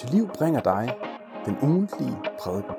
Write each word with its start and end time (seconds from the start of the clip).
til 0.00 0.10
liv 0.10 0.28
bringer 0.28 0.60
dig 0.60 0.94
den 1.46 1.56
ugentlige 1.62 2.16
prædiken. 2.40 2.74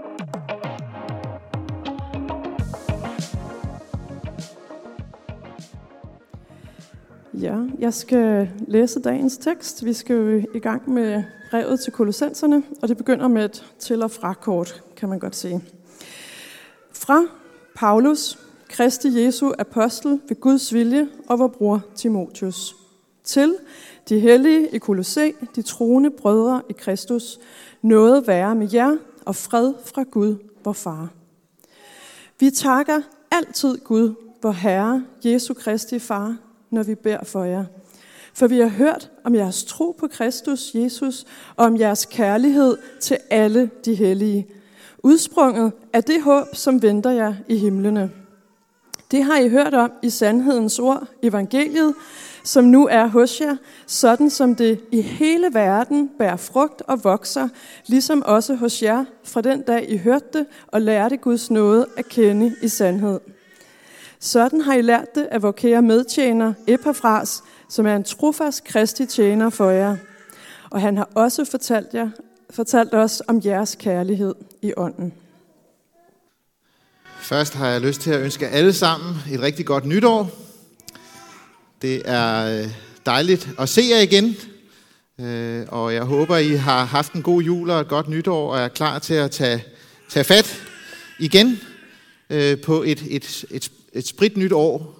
Ja, 7.33 7.55
jeg 7.80 7.94
skal 7.94 8.50
læse 8.68 9.02
dagens 9.02 9.38
tekst. 9.38 9.86
Vi 9.86 9.94
skal 9.94 10.16
jo 10.16 10.46
i 10.55 10.60
gang 10.60 10.89
med 10.89 11.23
brevet 11.50 11.80
til 11.80 11.94
kolossenserne, 11.94 12.64
og 12.82 12.88
det 12.88 12.98
begynder 12.98 13.28
med 13.28 13.46
et 13.46 13.66
til- 13.80 14.04
og 14.04 14.12
frakort, 14.12 14.84
kan 14.96 15.10
man 15.10 15.20
godt 15.20 15.36
sige. 15.36 15.64
Fra 16.94 17.22
Paulus, 17.76 18.40
Kristi 18.70 19.24
Jesu 19.24 19.52
apostel 19.60 20.22
ved 20.28 20.42
Guds 20.42 20.74
vilje 20.74 21.08
og 21.30 21.40
vor 21.40 21.48
bror 21.48 21.82
Timotius. 21.96 22.76
Til 23.24 23.56
de 24.10 24.20
hellige 24.20 24.70
i 24.70 24.78
Kolosse, 24.78 25.34
de 25.55 25.62
troende 25.62 26.12
brødre 26.12 26.62
i 26.70 26.73
Kristus, 26.73 27.40
noget 27.82 28.28
være 28.28 28.55
med 28.55 28.70
jer 28.73 28.98
og 29.26 29.36
fred 29.36 29.73
fra 29.86 30.04
Gud, 30.04 30.36
vor 30.64 30.73
far. 30.73 31.09
Vi 32.40 32.52
takker 32.52 33.02
altid 33.32 33.78
Gud, 33.78 34.14
vor 34.42 34.52
Herre, 34.52 35.06
Jesu 35.26 35.54
Kristi 35.54 36.00
far, 36.00 36.38
når 36.70 36.84
vi 36.84 36.95
beder 36.95 37.23
for 37.23 37.44
jer. 37.44 37.66
For 38.34 38.48
vi 38.48 38.59
har 38.59 38.68
hørt 38.68 39.12
om 39.23 39.36
jeres 39.36 39.64
tro 39.64 39.95
på 40.00 40.08
Kristus 40.08 40.76
Jesus 40.76 41.26
og 41.56 41.66
om 41.66 41.80
jeres 41.80 42.06
kærlighed 42.06 42.78
til 43.00 43.18
alle 43.30 43.70
de 43.86 43.95
hellige. 43.95 44.48
Udsprunget 45.04 45.72
af 45.94 46.04
det 46.04 46.22
håb, 46.22 46.45
som 46.54 46.81
venter 46.81 47.12
jer 47.12 47.36
i 47.48 47.58
himlene. 47.58 48.12
Det 49.12 49.24
har 49.24 49.38
I 49.38 49.50
hørt 49.50 49.74
om 49.74 49.92
i 50.02 50.10
sandhedens 50.10 50.80
ord, 50.80 51.08
evangeliet, 51.22 51.94
som 52.44 52.64
nu 52.64 52.88
er 52.88 53.08
hos 53.08 53.42
jer, 53.42 53.56
sådan 53.88 54.30
som 54.30 54.56
det 54.56 54.80
i 54.92 55.02
hele 55.02 55.50
verden 55.54 56.10
bærer 56.18 56.36
frugt 56.36 56.82
og 56.88 57.03
vokser, 57.03 57.50
ligesom 57.88 58.23
også 58.26 58.56
hos 58.56 58.84
jer, 58.84 59.06
fra 59.23 59.42
den 59.42 59.62
dag 59.62 59.90
I 59.90 59.98
hørte 59.98 60.26
det 60.34 60.45
og 60.68 60.81
lærte 60.81 61.18
Guds 61.18 61.52
nåde 61.52 61.86
at 61.98 62.06
kende 62.09 62.56
i 62.62 62.68
sandhed. 62.68 63.20
Sådan 64.20 64.62
har 64.62 64.73
I 64.73 64.81
lært 64.81 65.16
det 65.16 65.28
af 65.31 65.42
vor 65.42 65.52
kære 65.52 65.81
medtjener 65.81 66.53
Epaphras, 66.68 67.44
som 67.70 67.88
er 67.88 67.96
en 67.96 68.03
trofast 68.03 68.64
kristi 68.64 69.06
tjener 69.06 69.50
for 69.50 69.70
jer. 69.70 69.96
Og 70.70 70.81
han 70.81 70.98
har 70.98 71.09
også 71.16 71.46
fortalt, 71.46 71.94
jer, 71.94 72.09
fortalt 72.50 72.94
os 72.94 73.22
om 73.28 73.42
jeres 73.46 73.75
kærlighed 73.75 74.36
i 74.62 74.73
ånden. 74.78 75.14
Først 77.32 77.54
har 77.54 77.68
jeg 77.68 77.82
lyst 77.82 78.02
til 78.02 78.12
at 78.12 78.22
ønske 78.22 78.48
alle 78.48 78.74
sammen 78.74 79.16
et 79.32 79.42
rigtig 79.42 79.66
godt 79.66 79.86
nytår. 79.86 80.32
Det 81.82 82.02
er 82.06 82.60
øh, 82.64 82.70
dejligt 83.06 83.50
at 83.60 83.70
se 83.70 83.82
jer 83.92 84.00
igen, 84.00 84.36
øh, 85.20 85.66
og 85.68 85.94
jeg 85.94 86.04
håber, 86.04 86.38
I 86.38 86.50
har 86.50 86.86
haft 86.86 87.14
en 87.14 87.22
god 87.22 87.42
jul 87.42 87.70
og 87.70 87.82
et 87.82 87.88
godt 87.88 88.09
nytår, 88.09 88.54
og 88.54 88.59
er 88.59 88.68
klar 88.68 89.00
til 89.00 89.14
at 89.14 89.32
tage, 89.32 89.64
tage 90.09 90.24
fat 90.24 90.62
igen 91.20 91.59
øh, 92.30 92.62
på 92.62 92.84
et, 92.84 93.04
et, 93.09 93.46
et, 93.52 93.72
et 93.94 94.08
sprit 94.08 94.38
nyt 94.38 94.52
år. 94.52 95.00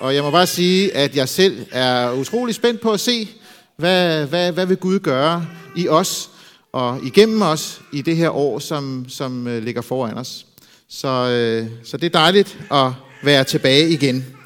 Og 0.00 0.14
jeg 0.14 0.22
må 0.22 0.30
bare 0.30 0.46
sige, 0.46 0.96
at 0.96 1.16
jeg 1.16 1.28
selv 1.28 1.66
er 1.70 2.12
utrolig 2.12 2.54
spændt 2.54 2.80
på 2.80 2.92
at 2.92 3.00
se, 3.00 3.28
hvad, 3.76 4.26
hvad, 4.26 4.52
hvad 4.52 4.66
vil 4.66 4.76
Gud 4.76 4.98
gøre 4.98 5.46
i 5.76 5.88
os 5.88 6.30
og 6.72 7.04
igennem 7.04 7.42
os 7.42 7.82
i 7.92 8.02
det 8.02 8.16
her 8.16 8.30
år, 8.30 8.58
som, 8.58 9.04
som 9.08 9.46
ligger 9.46 9.82
foran 9.82 10.18
os. 10.18 10.46
Så, 10.92 11.08
øh, 11.08 11.70
så 11.84 11.96
det 11.96 12.06
er 12.06 12.18
dejligt 12.18 12.58
at 12.72 12.92
være 13.22 13.44
tilbage 13.44 13.90
igen. 13.90 14.36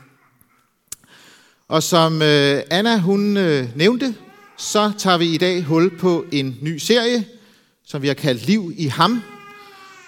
Og 1.69 1.83
som 1.83 2.23
øh, 2.23 2.63
Anna 2.71 2.99
hun 2.99 3.37
øh, 3.37 3.77
nævnte, 3.77 4.15
så 4.59 4.93
tager 4.99 5.19
vi 5.19 5.27
i 5.27 5.39
dag 5.39 5.63
hul 5.63 5.99
på 5.99 6.25
en 6.33 6.59
ny 6.61 6.79
serie, 6.79 7.25
som 7.87 8.03
vi 8.03 8.07
har 8.07 8.15
kaldt 8.15 8.47
Liv 8.47 8.73
i 8.77 8.87
ham, 8.87 9.23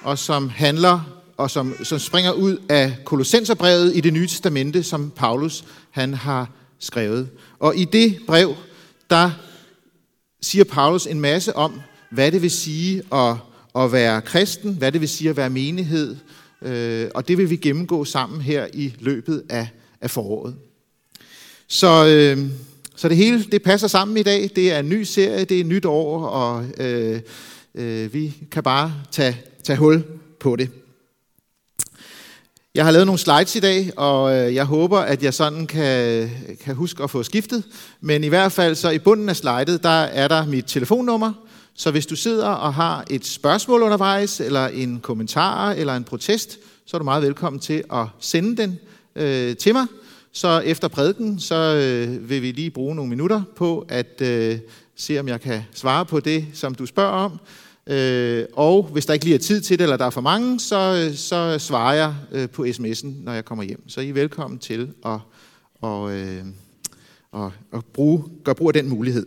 og 0.03 0.19
som 0.19 0.49
handler 0.49 1.01
og 1.37 1.51
som, 1.51 1.85
som 1.85 1.99
springer 1.99 2.33
ud 2.33 2.57
af 2.69 2.97
Kolossenserbrevet 3.05 3.97
i 3.97 4.01
det 4.01 4.13
nye 4.13 4.27
testamente, 4.27 4.83
som 4.83 5.11
Paulus 5.11 5.65
han 5.91 6.15
har 6.15 6.51
skrevet. 6.79 7.29
Og 7.59 7.77
i 7.77 7.85
det 7.85 8.19
brev, 8.27 8.57
der 9.11 9.31
siger 10.43 10.65
Paulus 10.65 11.07
en 11.07 11.21
masse 11.21 11.57
om, 11.57 11.81
hvad 12.11 12.33
det 12.33 12.43
vil 12.43 12.51
sige 12.51 13.03
at 13.13 13.37
at 13.77 13.93
være 13.93 14.23
kristen, 14.23 14.73
hvad 14.73 14.93
det 14.93 15.01
vil 15.01 15.09
sige 15.09 15.31
at 15.31 15.37
være 15.37 15.51
menighed, 15.51 16.17
øh, 16.63 17.09
og 17.15 17.29
det 17.29 17.39
vil 17.39 17.51
vi 17.51 17.57
gennemgå 17.57 18.05
sammen 18.05 18.41
her 18.41 18.67
i 18.73 18.95
løbet 18.99 19.43
af, 19.49 19.69
af 20.01 20.11
foråret. 20.11 20.55
Så, 21.69 22.07
øh, 22.07 22.51
så 22.97 23.09
det 23.09 23.17
hele 23.17 23.45
det 23.45 23.63
passer 23.63 23.89
sammen 23.89 24.17
i 24.17 24.23
dag. 24.23 24.51
Det 24.57 24.73
er 24.73 24.79
en 24.79 24.89
ny 24.89 25.03
serie, 25.03 25.45
det 25.45 25.57
er 25.57 25.61
et 25.61 25.67
nyt 25.67 25.85
år, 25.85 26.25
og 26.25 26.65
øh, 26.79 27.21
øh, 27.75 28.15
vi 28.15 28.35
kan 28.51 28.63
bare 28.63 28.95
tage, 29.11 29.41
tage 29.63 29.77
hul 29.77 30.05
på 30.41 30.57
det. 30.57 30.71
Jeg 32.75 32.85
har 32.85 32.93
lavet 32.93 33.07
nogle 33.07 33.19
slides 33.19 33.57
i 33.57 33.61
dag, 33.61 33.91
og 33.97 34.37
øh, 34.37 34.55
jeg 34.55 34.65
håber, 34.65 34.99
at 34.99 35.23
jeg 35.23 35.35
sådan 35.35 35.67
kan, 35.67 36.31
kan 36.65 36.75
huske 36.75 37.03
at 37.03 37.11
få 37.11 37.23
skiftet. 37.23 37.65
Men 38.01 38.25
i 38.25 38.29
hvert 38.29 38.53
fald 38.53 38.75
så 38.75 38.91
i 38.91 38.99
bunden 38.99 39.29
af 39.29 39.37
slidet, 39.37 39.83
der 39.83 39.89
er 39.89 40.29
der 40.29 40.47
mit 40.47 40.65
telefonnummer, 40.65 41.33
så 41.77 41.91
hvis 41.91 42.07
du 42.07 42.17
sidder 42.17 42.49
og 42.49 42.75
har 42.75 43.05
et 43.11 43.27
spørgsmål 43.27 43.83
undervejs, 43.83 44.41
eller 44.41 44.67
en 44.67 45.01
kommentar, 45.01 45.73
eller 45.73 45.97
en 45.97 46.05
protest, 46.05 46.59
så 46.87 46.97
er 46.97 46.99
du 46.99 47.05
meget 47.05 47.23
velkommen 47.23 47.61
til 47.61 47.85
at 47.93 48.07
sende 48.21 48.63
den 48.63 48.79
øh, 49.17 49.57
til 49.57 49.73
mig. 49.73 49.87
Så 50.33 50.61
efter 50.61 50.89
prædiken, 50.89 51.41
så 51.41 51.55
øh, 51.55 52.31
vil 52.31 52.43
vi 52.43 52.53
lige 52.53 52.71
bruge 52.71 52.95
nogle 52.95 53.09
minutter 53.09 53.43
på 53.57 53.87
at 53.89 54.21
øh, 54.21 54.59
se, 54.97 55.19
om 55.19 55.29
jeg 55.29 55.41
kan 55.41 55.63
svare 55.75 56.07
på 56.07 56.21
det, 56.21 56.47
som 56.53 56.75
du 56.75 56.87
spørger 56.87 57.11
om. 57.11 57.39
Øh, 57.87 58.45
og 58.53 58.83
hvis 58.93 59.07
der 59.07 59.15
ikke 59.15 59.25
lige 59.25 59.35
er 59.35 59.39
tid 59.39 59.61
til 59.61 59.79
det, 59.79 59.83
eller 59.83 59.97
der 59.97 60.05
er 60.05 60.11
for 60.11 60.21
mange, 60.21 60.61
så, 60.61 61.07
øh, 61.07 61.17
så 61.17 61.59
svarer 61.59 61.95
jeg 61.95 62.15
øh, 62.33 62.49
på 62.49 62.65
sms'en, 62.65 63.09
når 63.25 63.33
jeg 63.33 63.45
kommer 63.45 63.65
hjem. 63.65 63.89
Så 63.89 64.01
I 64.01 64.09
er 64.09 64.13
velkommen 64.13 64.59
til 64.59 64.91
at, 65.05 65.19
og, 65.81 66.13
øh, 66.13 66.45
og, 67.33 67.53
og 67.73 67.85
bruge, 67.85 68.25
gøre 68.45 68.55
brug 68.55 68.69
af 68.69 68.75
den 68.75 68.89
mulighed. 68.89 69.27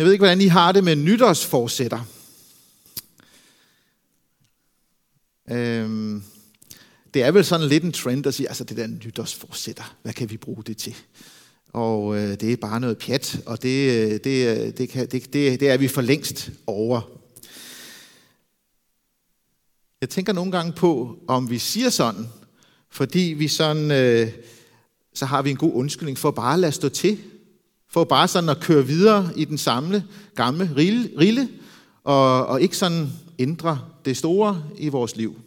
Jeg 0.00 0.06
ved 0.06 0.12
ikke, 0.12 0.22
hvordan 0.22 0.40
I 0.40 0.46
har 0.46 0.72
det 0.72 0.84
med 0.84 0.96
nytårsforsætter. 0.96 2.00
Øhm, 5.50 6.22
det 7.14 7.22
er 7.22 7.30
vel 7.30 7.44
sådan 7.44 7.68
lidt 7.68 7.84
en 7.84 7.92
trend 7.92 8.26
at 8.26 8.34
sige, 8.34 8.48
altså 8.48 8.64
det 8.64 8.76
der 8.76 8.86
nytårsforsætter, 8.86 9.96
hvad 10.02 10.12
kan 10.12 10.30
vi 10.30 10.36
bruge 10.36 10.64
det 10.64 10.76
til? 10.76 10.96
Og 11.72 12.16
øh, 12.16 12.40
det 12.40 12.52
er 12.52 12.56
bare 12.56 12.80
noget 12.80 12.98
pjat, 12.98 13.40
og 13.46 13.62
det, 13.62 13.90
øh, 13.90 14.20
det, 14.24 14.58
øh, 14.58 14.76
det, 14.78 14.88
kan, 14.88 15.08
det, 15.08 15.32
det, 15.32 15.60
det 15.60 15.70
er 15.70 15.76
vi 15.76 15.88
for 15.88 16.02
længst 16.02 16.50
over. 16.66 17.00
Jeg 20.00 20.08
tænker 20.08 20.32
nogle 20.32 20.52
gange 20.52 20.72
på, 20.72 21.18
om 21.28 21.50
vi 21.50 21.58
siger 21.58 21.90
sådan, 21.90 22.26
fordi 22.90 23.34
vi 23.38 23.48
sådan, 23.48 23.90
øh, 23.90 24.32
så 25.14 25.26
har 25.26 25.42
vi 25.42 25.50
en 25.50 25.56
god 25.56 25.72
undskyldning 25.74 26.18
for 26.18 26.30
bare 26.30 26.52
at 26.52 26.60
lade 26.60 26.72
stå 26.72 26.88
til 26.88 27.18
for 27.90 28.04
bare 28.04 28.28
sådan 28.28 28.48
at 28.48 28.60
køre 28.60 28.86
videre 28.86 29.30
i 29.36 29.44
den 29.44 29.58
samle 29.58 30.04
gamle 30.34 30.70
rille, 30.76 31.48
og, 32.04 32.46
og 32.46 32.62
ikke 32.62 32.76
sådan 32.76 33.08
ændre 33.38 33.80
det 34.04 34.16
store 34.16 34.64
i 34.78 34.88
vores 34.88 35.16
liv. 35.16 35.40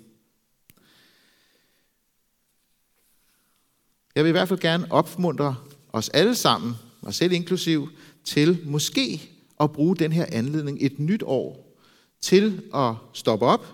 Jeg 4.16 4.24
vil 4.24 4.30
i 4.30 4.32
hvert 4.32 4.48
fald 4.48 4.60
gerne 4.60 4.92
opmuntre 4.92 5.56
os 5.94 6.10
alle 6.10 6.36
sammen, 6.36 6.76
mig 7.02 7.14
selv 7.14 7.32
inklusiv, 7.32 7.90
til 8.24 8.60
måske 8.66 9.30
at 9.60 9.72
bruge 9.72 9.96
den 9.96 10.12
her 10.12 10.26
anledning 10.32 10.78
et 10.82 11.00
nyt 11.00 11.24
år 11.26 11.78
til 12.22 12.62
at 12.76 12.94
stoppe 13.14 13.46
op. 13.46 13.66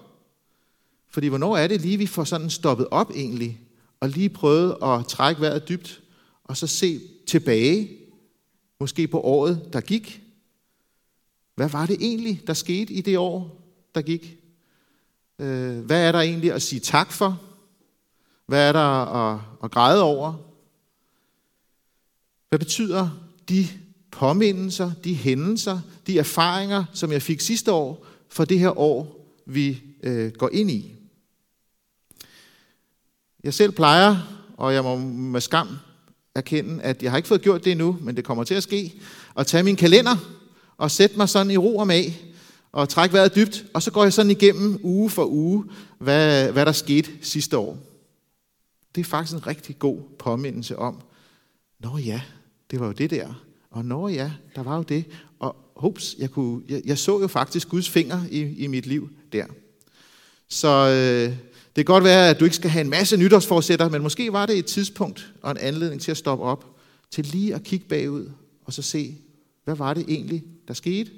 Fordi 1.10 1.28
hvornår 1.28 1.58
er 1.58 1.68
det 1.68 1.82
lige, 1.82 1.98
vi 1.98 2.08
får 2.08 2.24
sådan 2.24 2.50
stoppet 2.50 2.88
op 2.92 3.12
egentlig, 3.16 3.60
og 4.00 4.10
lige 4.10 4.30
prøvet 4.30 4.76
at 4.84 5.08
trække 5.08 5.42
vejret 5.42 5.70
dybt, 5.70 6.02
og 6.44 6.58
så 6.58 6.68
se 6.68 7.02
tilbage 7.28 7.99
Måske 8.80 9.08
på 9.08 9.22
året, 9.22 9.70
der 9.74 9.82
gik. 9.82 10.22
Hvad 11.56 11.70
var 11.70 11.86
det 11.86 11.98
egentlig, 12.00 12.42
der 12.48 12.54
skete 12.54 12.94
i 12.94 13.02
det 13.02 13.18
år, 13.18 13.62
der 13.96 14.02
gik? 14.02 14.38
Øh, 15.40 15.80
hvad 15.80 16.08
er 16.08 16.12
der 16.12 16.20
egentlig 16.20 16.54
at 16.54 16.62
sige 16.62 16.80
tak 16.80 17.12
for? 17.12 17.42
Hvad 18.46 18.68
er 18.68 18.72
der 18.72 19.06
at, 19.06 19.40
at 19.64 19.72
græde 19.72 20.04
over? 20.04 20.34
Hvad 22.50 22.60
betyder 22.60 23.10
de 23.50 23.68
påmindelser, 24.12 24.92
de 25.04 25.16
hændelser, 25.16 25.80
de 26.08 26.20
erfaringer, 26.20 26.86
som 26.94 27.12
jeg 27.12 27.22
fik 27.22 27.42
sidste 27.42 27.72
år, 27.72 28.06
for 28.30 28.46
det 28.46 28.60
her 28.60 28.80
år, 28.80 29.28
vi 29.46 29.82
øh, 30.04 30.32
går 30.32 30.50
ind 30.50 30.72
i? 30.72 30.96
Jeg 33.44 33.54
selv 33.54 33.72
plejer, 33.72 34.16
og 34.58 34.74
jeg 34.74 34.84
må 34.84 34.98
med 34.98 35.42
skam 35.42 35.68
erkende, 36.40 36.84
at 36.84 37.04
jeg 37.04 37.12
har 37.12 37.18
ikke 37.18 37.28
fået 37.28 37.42
gjort 37.42 37.66
det 37.66 37.72
endnu, 37.72 37.98
men 38.02 38.16
det 38.16 38.24
kommer 38.24 38.44
til 38.44 38.56
at 38.56 38.64
ske, 38.64 38.94
og 39.34 39.48
tage 39.48 39.64
min 39.64 39.76
kalender 39.76 40.16
og 40.78 40.92
sætte 40.92 41.18
mig 41.18 41.30
sådan 41.30 41.52
i 41.52 41.58
ro 41.58 41.78
og 41.78 41.88
mag, 41.88 42.26
og 42.72 42.90
trække 42.90 43.14
vejret 43.14 43.36
dybt, 43.36 43.66
og 43.74 43.82
så 43.82 43.92
går 43.92 44.04
jeg 44.04 44.14
sådan 44.14 44.32
igennem 44.32 44.80
uge 44.84 45.10
for 45.10 45.26
uge, 45.26 45.66
hvad, 45.98 46.52
hvad 46.52 46.66
der 46.66 46.72
skete 46.72 47.12
sidste 47.22 47.58
år. 47.58 47.78
Det 48.96 49.02
er 49.02 49.06
faktisk 49.06 49.38
en 49.38 49.48
rigtig 49.48 49.80
god 49.80 50.00
påmindelse 50.20 50.78
om, 50.78 51.02
nå 51.80 51.98
ja, 51.98 52.22
det 52.72 52.80
var 52.80 52.86
jo 52.86 52.92
det 52.92 53.10
der, 53.10 53.46
Og 53.72 53.86
nå 53.86 54.08
ja, 54.08 54.32
der 54.56 54.64
var 54.64 54.78
jo 54.78 54.84
det. 54.84 55.06
Og 55.40 55.56
hups, 55.76 56.16
jeg, 56.20 56.32
kunne, 56.32 56.62
jeg, 56.70 56.82
jeg 56.86 56.98
så 56.98 57.20
jo 57.20 57.28
faktisk 57.28 57.70
Guds 57.70 57.90
finger 57.90 58.22
i, 58.32 58.42
i 58.42 58.68
mit 58.68 58.86
liv 58.86 59.10
der. 59.34 59.46
Så 60.50 60.68
øh, 60.68 61.38
det 61.76 61.86
kan 61.86 61.94
godt 61.94 62.04
være, 62.04 62.30
at 62.30 62.40
du 62.40 62.46
ikke 62.46 62.56
skal 62.56 62.70
have 62.70 62.82
en 62.82 62.90
masse 62.90 63.18
nytårsforsætter, 63.18 63.90
men 63.90 64.02
måske 64.02 64.34
var 64.34 64.46
det 64.46 64.58
et 64.58 64.66
tidspunkt 64.66 65.34
og 65.42 65.52
en 65.52 65.58
anledning 65.58 66.02
til 66.02 66.12
at 66.12 66.18
stoppe 66.18 66.46
op, 66.46 66.66
til 67.12 67.26
lige 67.26 67.56
at 67.56 67.64
kigge 67.64 67.86
bagud 67.90 68.30
og 68.66 68.74
så 68.74 68.82
se, 68.82 69.18
hvad 69.64 69.76
var 69.76 69.94
det 69.94 70.06
egentlig, 70.08 70.44
der 70.68 70.74
skete, 70.74 71.12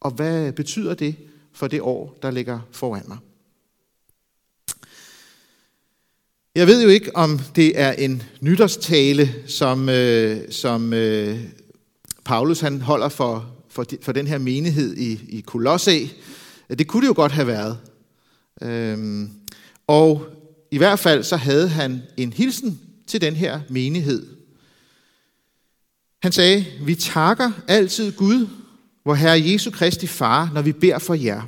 og 0.00 0.10
hvad 0.10 0.52
betyder 0.52 0.94
det 0.94 1.16
for 1.52 1.66
det 1.66 1.80
år, 1.80 2.18
der 2.22 2.30
ligger 2.30 2.60
foran 2.70 3.02
mig. 3.08 3.18
Jeg 6.54 6.66
ved 6.66 6.82
jo 6.82 6.88
ikke, 6.88 7.16
om 7.16 7.40
det 7.56 7.80
er 7.80 7.92
en 7.92 8.22
nytårstale, 8.40 9.34
som, 9.46 9.88
øh, 9.88 10.50
som 10.50 10.92
øh, 10.92 11.40
Paulus 12.24 12.60
han 12.60 12.80
holder 12.80 13.08
for, 13.08 13.54
for, 13.68 13.84
for 14.02 14.12
den 14.12 14.26
her 14.26 14.38
menighed 14.38 14.96
i, 14.96 15.20
i 15.28 15.40
Kolosse. 15.40 16.10
Det 16.68 16.86
kunne 16.86 17.02
det 17.02 17.08
jo 17.08 17.14
godt 17.16 17.32
have 17.32 17.46
været. 17.46 17.78
Øhm, 18.62 19.30
og 19.92 20.26
i 20.70 20.78
hvert 20.78 20.98
fald 20.98 21.24
så 21.24 21.36
havde 21.36 21.68
han 21.68 22.02
en 22.16 22.32
hilsen 22.32 22.80
til 23.06 23.20
den 23.20 23.36
her 23.36 23.60
menighed. 23.68 24.26
Han 26.22 26.32
sagde, 26.32 26.66
vi 26.80 26.94
takker 26.94 27.52
altid 27.68 28.12
Gud, 28.12 28.48
vor 29.04 29.14
Herre 29.14 29.42
Jesu 29.44 29.70
Kristi 29.70 30.06
Far, 30.06 30.50
når 30.54 30.62
vi 30.62 30.72
beder 30.72 30.98
for 30.98 31.14
jer. 31.14 31.42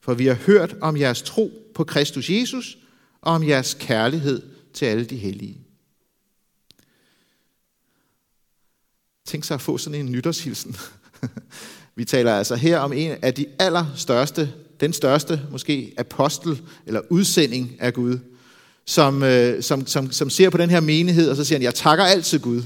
For 0.00 0.14
vi 0.14 0.26
har 0.26 0.34
hørt 0.34 0.76
om 0.80 0.96
jeres 0.96 1.22
tro 1.22 1.52
på 1.74 1.84
Kristus 1.84 2.30
Jesus 2.30 2.78
og 3.20 3.32
om 3.32 3.48
jeres 3.48 3.76
kærlighed 3.80 4.42
til 4.74 4.86
alle 4.86 5.04
de 5.04 5.16
hellige. 5.16 5.60
Tænk 9.24 9.44
sig 9.44 9.54
at 9.54 9.60
få 9.60 9.78
sådan 9.78 10.00
en 10.00 10.12
nytårshilsen. 10.12 10.76
Vi 11.96 12.04
taler 12.04 12.34
altså 12.34 12.56
her 12.56 12.78
om 12.78 12.92
en 12.92 13.16
af 13.22 13.34
de 13.34 13.46
allerstørste, 13.58 14.52
den 14.80 14.92
største 14.92 15.40
måske 15.50 15.94
apostel 15.98 16.62
eller 16.86 17.00
udsending 17.10 17.76
af 17.78 17.94
Gud, 17.94 18.18
som, 18.84 19.22
øh, 19.22 19.62
som, 19.62 19.86
som, 19.86 20.12
som 20.12 20.30
ser 20.30 20.50
på 20.50 20.58
den 20.58 20.70
her 20.70 20.80
menighed, 20.80 21.30
og 21.30 21.36
så 21.36 21.44
siger 21.44 21.58
han, 21.58 21.64
jeg 21.64 21.74
takker 21.74 22.04
altid 22.04 22.38
Gud 22.38 22.62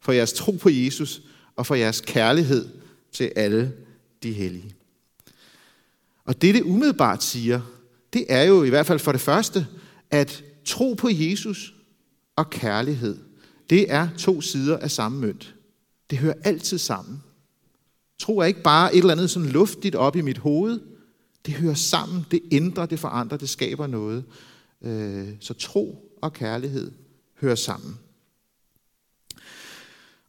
for 0.00 0.12
jeres 0.12 0.32
tro 0.32 0.52
på 0.52 0.68
Jesus 0.68 1.22
og 1.56 1.66
for 1.66 1.74
jeres 1.74 2.00
kærlighed 2.00 2.68
til 3.12 3.32
alle 3.36 3.72
de 4.22 4.32
hellige. 4.32 4.74
Og 6.24 6.42
det, 6.42 6.54
det 6.54 6.62
umiddelbart 6.62 7.22
siger, 7.22 7.60
det 8.12 8.24
er 8.28 8.42
jo 8.42 8.64
i 8.64 8.68
hvert 8.68 8.86
fald 8.86 8.98
for 8.98 9.12
det 9.12 9.20
første, 9.20 9.66
at 10.10 10.44
tro 10.64 10.94
på 10.94 11.08
Jesus 11.12 11.74
og 12.36 12.50
kærlighed, 12.50 13.16
det 13.70 13.92
er 13.92 14.08
to 14.18 14.40
sider 14.40 14.78
af 14.78 14.90
samme 14.90 15.20
mønt. 15.20 15.54
Det 16.10 16.18
hører 16.18 16.34
altid 16.44 16.78
sammen. 16.78 17.22
Tro 18.18 18.38
er 18.38 18.44
ikke 18.44 18.62
bare 18.62 18.94
et 18.94 18.98
eller 18.98 19.12
andet 19.12 19.30
sådan 19.30 19.48
luftigt 19.48 19.94
op 19.94 20.16
i 20.16 20.20
mit 20.20 20.38
hoved. 20.38 20.80
Det 21.46 21.54
hører 21.54 21.74
sammen, 21.74 22.26
det 22.30 22.40
ændrer, 22.52 22.86
det 22.86 23.00
forandrer, 23.00 23.38
det 23.38 23.48
skaber 23.48 23.86
noget. 23.86 24.24
Øh, 24.82 25.28
så 25.40 25.54
tro 25.54 26.16
og 26.22 26.32
kærlighed 26.32 26.92
hører 27.40 27.54
sammen. 27.54 27.98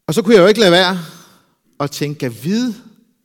Og 0.07 0.13
så 0.13 0.21
kunne 0.21 0.35
jeg 0.35 0.41
jo 0.41 0.47
ikke 0.47 0.59
lade 0.59 0.71
være 0.71 0.97
at 1.79 1.91
tænke, 1.91 2.25
at 2.25 2.43
vide, 2.43 2.75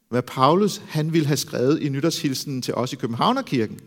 hvad 0.09 0.23
Paulus 0.23 0.77
han 0.77 1.12
ville 1.12 1.27
have 1.27 1.37
skrevet 1.37 1.83
i 1.83 1.88
nytårshilsen 1.88 2.62
til 2.62 2.75
os 2.75 2.93
i 2.93 2.97
Københavnerkirken. 2.97 3.81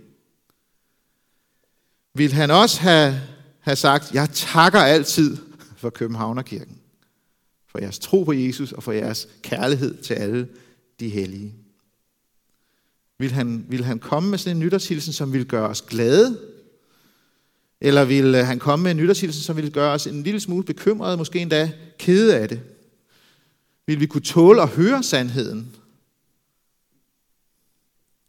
Vil 2.13 2.33
han 2.33 2.51
også 2.51 2.81
have, 2.81 3.21
have 3.59 3.75
sagt, 3.75 4.13
jeg 4.13 4.29
takker 4.33 4.79
altid 4.79 5.37
for 5.77 5.89
Københavnerkirken. 5.89 6.77
For 7.67 7.79
jeres 7.79 7.99
tro 7.99 8.23
på 8.23 8.33
Jesus 8.33 8.71
og 8.71 8.83
for 8.83 8.91
jeres 8.91 9.27
kærlighed 9.41 10.03
til 10.03 10.13
alle 10.13 10.47
de 10.99 11.09
hellige. 11.09 11.55
Vil 13.19 13.31
han, 13.31 13.65
vil 13.69 13.83
han 13.83 13.99
komme 13.99 14.29
med 14.29 14.37
sådan 14.37 14.57
en 14.57 14.59
nytårshilsen, 14.59 15.13
som 15.13 15.33
vil 15.33 15.45
gøre 15.45 15.69
os 15.69 15.81
glade? 15.81 16.39
Eller 17.81 18.05
vil 18.05 18.35
øh, 18.35 18.45
han 18.45 18.59
komme 18.59 18.83
med 18.83 18.91
en 18.91 18.97
nytårshilsen, 18.97 19.43
som 19.43 19.57
vil 19.57 19.71
gøre 19.71 19.91
os 19.91 20.07
en 20.07 20.23
lille 20.23 20.39
smule 20.39 20.63
bekymrede, 20.63 21.17
måske 21.17 21.39
endda 21.39 21.71
kede 21.99 22.37
af 22.37 22.49
det? 22.49 22.61
Vil 23.87 23.99
vi 23.99 24.05
kunne 24.05 24.21
tåle 24.21 24.61
at 24.61 24.69
høre 24.69 25.03
sandheden? 25.03 25.75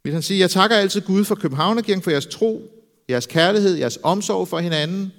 Vil 0.03 0.13
han 0.13 0.23
sige, 0.23 0.41
jeg 0.41 0.51
takker 0.51 0.77
altid 0.77 1.01
Gud 1.01 1.25
for 1.25 1.35
Københavnerkirken, 1.35 2.03
for 2.03 2.11
jeres 2.11 2.27
tro, 2.27 2.71
jeres 3.09 3.27
kærlighed, 3.27 3.75
jeres 3.75 3.99
omsorg 4.03 4.49
for 4.49 4.59
hinanden? 4.59 5.13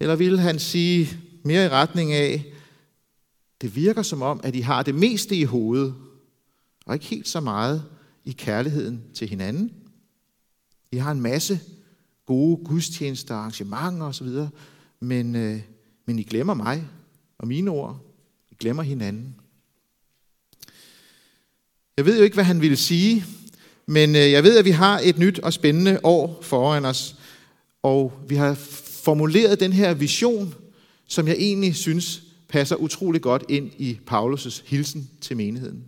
Eller 0.00 0.16
vil 0.16 0.38
han 0.38 0.58
sige 0.58 1.18
mere 1.44 1.64
i 1.64 1.68
retning 1.68 2.12
af, 2.12 2.44
det 3.60 3.76
virker 3.76 4.02
som 4.02 4.22
om, 4.22 4.40
at 4.44 4.56
I 4.56 4.60
har 4.60 4.82
det 4.82 4.94
meste 4.94 5.36
i 5.36 5.44
hovedet, 5.44 5.94
og 6.86 6.94
ikke 6.94 7.06
helt 7.06 7.28
så 7.28 7.40
meget 7.40 7.84
i 8.24 8.32
kærligheden 8.32 9.02
til 9.14 9.28
hinanden. 9.28 9.72
I 10.92 10.96
har 10.96 11.12
en 11.12 11.20
masse 11.20 11.60
gode 12.26 12.64
gudstjenester, 12.64 13.34
arrangementer 13.34 14.06
osv., 14.06 14.28
men, 15.00 15.36
øh, 15.36 15.60
men 16.06 16.18
I 16.18 16.22
glemmer 16.22 16.54
mig 16.54 16.88
og 17.38 17.48
mine 17.48 17.70
ord. 17.70 18.00
I 18.50 18.54
glemmer 18.54 18.82
hinanden. 18.82 19.34
Jeg 21.96 22.06
ved 22.06 22.18
jo 22.18 22.24
ikke, 22.24 22.34
hvad 22.34 22.44
han 22.44 22.60
ville 22.60 22.76
sige, 22.76 23.24
men 23.86 24.16
øh, 24.16 24.30
jeg 24.30 24.42
ved, 24.42 24.58
at 24.58 24.64
vi 24.64 24.70
har 24.70 25.00
et 25.04 25.18
nyt 25.18 25.38
og 25.38 25.52
spændende 25.52 26.00
år 26.02 26.38
foran 26.42 26.84
os, 26.84 27.16
og 27.82 28.12
vi 28.28 28.34
har 28.34 28.54
formuleret 29.04 29.60
den 29.60 29.72
her 29.72 29.94
vision, 29.94 30.54
som 31.08 31.28
jeg 31.28 31.36
egentlig 31.38 31.76
synes 31.76 32.22
passer 32.48 32.76
utrolig 32.76 33.22
godt 33.22 33.44
ind 33.48 33.70
i 33.78 34.00
Paulus' 34.10 34.62
hilsen 34.66 35.10
til 35.20 35.36
menigheden. 35.36 35.84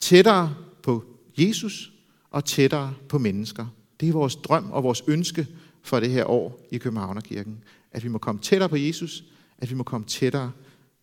Tættere 0.00 0.54
på 0.82 1.04
Jesus 1.40 1.92
og 2.30 2.44
tættere 2.44 2.94
på 3.08 3.18
mennesker. 3.18 3.66
Det 4.00 4.08
er 4.08 4.12
vores 4.12 4.36
drøm 4.36 4.70
og 4.70 4.82
vores 4.82 5.02
ønske 5.06 5.46
for 5.82 6.00
det 6.00 6.10
her 6.10 6.24
år 6.24 6.66
i 6.70 6.78
Københavnerkirken. 6.78 7.58
At 7.92 8.04
vi 8.04 8.08
må 8.08 8.18
komme 8.18 8.40
tættere 8.40 8.68
på 8.68 8.76
Jesus, 8.76 9.24
at 9.58 9.70
vi 9.70 9.74
må 9.74 9.82
komme 9.82 10.06
tættere 10.06 10.52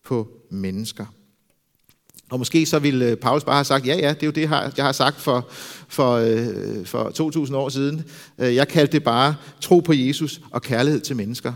på 0.04 0.28
mennesker. 0.50 1.06
Og 2.30 2.40
måske 2.40 2.66
så 2.66 2.80
ville 2.80 3.06
øh, 3.06 3.18
Paulus 3.18 3.44
bare 3.44 3.56
have 3.56 3.66
sagt, 3.66 3.88
ja, 3.88 3.96
ja, 3.96 4.14
det 4.14 4.24
er 4.24 4.28
jo 4.28 4.32
det, 4.32 4.42
jeg 4.78 4.86
har 4.86 4.92
sagt 4.92 5.18
for, 5.18 5.48
for, 5.88 6.14
øh, 6.14 6.86
for 6.86 7.10
2000 7.10 7.58
år 7.58 7.70
siden. 7.70 8.04
Øh, 8.40 8.56
jeg 8.56 8.68
kaldte 8.68 8.92
det 8.92 9.04
bare 9.04 9.36
tro 9.62 9.80
på 9.80 9.94
Jesus 9.94 10.42
og 10.52 10.62
kærlighed 10.62 11.02
til 11.02 11.16
mennesker. 11.16 11.54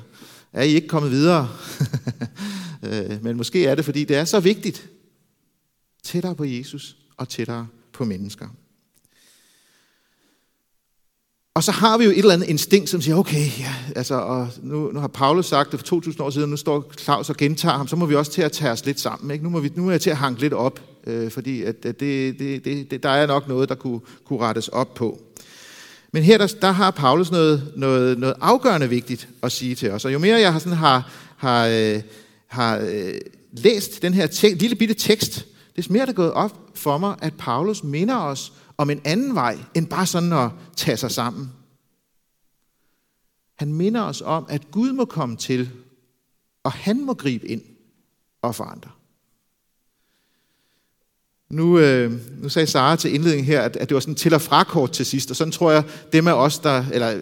Er 0.53 0.63
I 0.63 0.69
ikke 0.69 0.87
kommet 0.87 1.11
videre? 1.11 1.49
Men 3.21 3.37
måske 3.37 3.65
er 3.65 3.75
det, 3.75 3.85
fordi 3.85 4.03
det 4.03 4.17
er 4.17 4.25
så 4.25 4.39
vigtigt. 4.39 4.89
Tættere 6.03 6.35
på 6.35 6.43
Jesus 6.43 6.97
og 7.17 7.29
tættere 7.29 7.67
på 7.93 8.05
mennesker. 8.05 8.47
Og 11.53 11.63
så 11.63 11.71
har 11.71 11.97
vi 11.97 12.03
jo 12.03 12.11
et 12.11 12.17
eller 12.17 12.33
andet 12.33 12.49
instinkt, 12.49 12.89
som 12.89 13.01
siger, 13.01 13.15
okay, 13.15 13.47
ja, 13.59 13.75
altså, 13.95 14.15
og 14.15 14.47
nu, 14.61 14.91
nu 14.91 14.99
har 14.99 15.07
Paulus 15.07 15.45
sagt 15.45 15.71
det 15.71 15.79
for 15.79 15.85
2000 15.85 16.23
år 16.23 16.29
siden, 16.29 16.49
nu 16.49 16.57
står 16.57 16.91
Claus 16.99 17.29
og 17.29 17.37
gentager 17.37 17.77
ham, 17.77 17.87
så 17.87 17.95
må 17.95 18.05
vi 18.05 18.15
også 18.15 18.31
til 18.31 18.41
at 18.41 18.51
tage 18.51 18.71
os 18.71 18.85
lidt 18.85 18.99
sammen. 18.99 19.31
Ikke? 19.31 19.43
Nu, 19.43 19.49
må 19.49 19.59
vi, 19.59 19.71
nu 19.75 19.87
er 19.87 19.91
jeg 19.91 20.01
til 20.01 20.09
at 20.09 20.17
hanke 20.17 20.41
lidt 20.41 20.53
op, 20.53 20.79
øh, 21.07 21.31
fordi 21.31 21.63
at, 21.63 21.85
at 21.85 21.99
det, 21.99 22.39
det, 22.39 22.91
det, 22.91 23.03
der 23.03 23.09
er 23.09 23.27
nok 23.27 23.47
noget, 23.47 23.69
der 23.69 23.75
kunne, 23.75 23.99
kunne 24.25 24.39
rettes 24.39 24.67
op 24.67 24.93
på. 24.93 25.19
Men 26.11 26.23
her 26.23 26.37
der, 26.37 26.47
der 26.61 26.71
har 26.71 26.91
Paulus 26.91 27.31
noget, 27.31 27.71
noget, 27.75 28.19
noget 28.19 28.35
afgørende 28.41 28.89
vigtigt 28.89 29.27
at 29.43 29.51
sige 29.51 29.75
til 29.75 29.91
os. 29.91 30.05
Og 30.05 30.13
jo 30.13 30.19
mere 30.19 30.39
jeg 30.39 30.53
har, 30.53 30.59
sådan, 30.59 30.77
har, 30.77 31.11
har, 31.37 31.67
øh, 31.67 32.01
har 32.47 32.77
øh, 32.77 33.13
læst 33.51 34.01
den 34.01 34.13
her 34.13 34.27
te- 34.27 34.53
lille 34.53 34.75
bitte 34.75 34.93
tekst, 34.93 35.45
des 35.75 35.89
mere 35.89 36.01
er 36.01 36.05
det 36.05 36.15
gået 36.15 36.31
op 36.31 36.59
for 36.75 36.97
mig, 36.97 37.15
at 37.21 37.33
Paulus 37.37 37.83
minder 37.83 38.17
os 38.17 38.53
om 38.81 38.89
en 38.89 39.01
anden 39.03 39.35
vej, 39.35 39.57
end 39.73 39.87
bare 39.87 40.05
sådan 40.05 40.33
at 40.33 40.49
tage 40.75 40.97
sig 40.97 41.11
sammen. 41.11 41.51
Han 43.55 43.73
minder 43.73 44.01
os 44.01 44.21
om, 44.21 44.45
at 44.49 44.71
Gud 44.71 44.91
må 44.91 45.05
komme 45.05 45.37
til, 45.37 45.69
og 46.63 46.71
han 46.71 47.05
må 47.05 47.13
gribe 47.13 47.47
ind 47.47 47.61
og 48.41 48.55
forandre. 48.55 48.91
Nu, 51.49 51.79
øh, 51.79 52.11
nu 52.41 52.49
sagde 52.49 52.67
Sara 52.67 52.95
til 52.95 53.13
indledningen 53.13 53.45
her, 53.45 53.61
at, 53.61 53.75
at 53.75 53.89
det 53.89 53.95
var 53.95 54.01
sådan 54.01 54.15
til 54.15 54.33
og 54.33 54.41
frakort 54.41 54.91
til 54.91 55.05
sidst, 55.05 55.29
og 55.29 55.35
sådan 55.35 55.51
tror 55.51 55.71
jeg, 55.71 55.83
dem 56.13 56.27
af 56.27 56.33
os, 56.33 56.59
der, 56.59 56.85
eller 56.93 57.21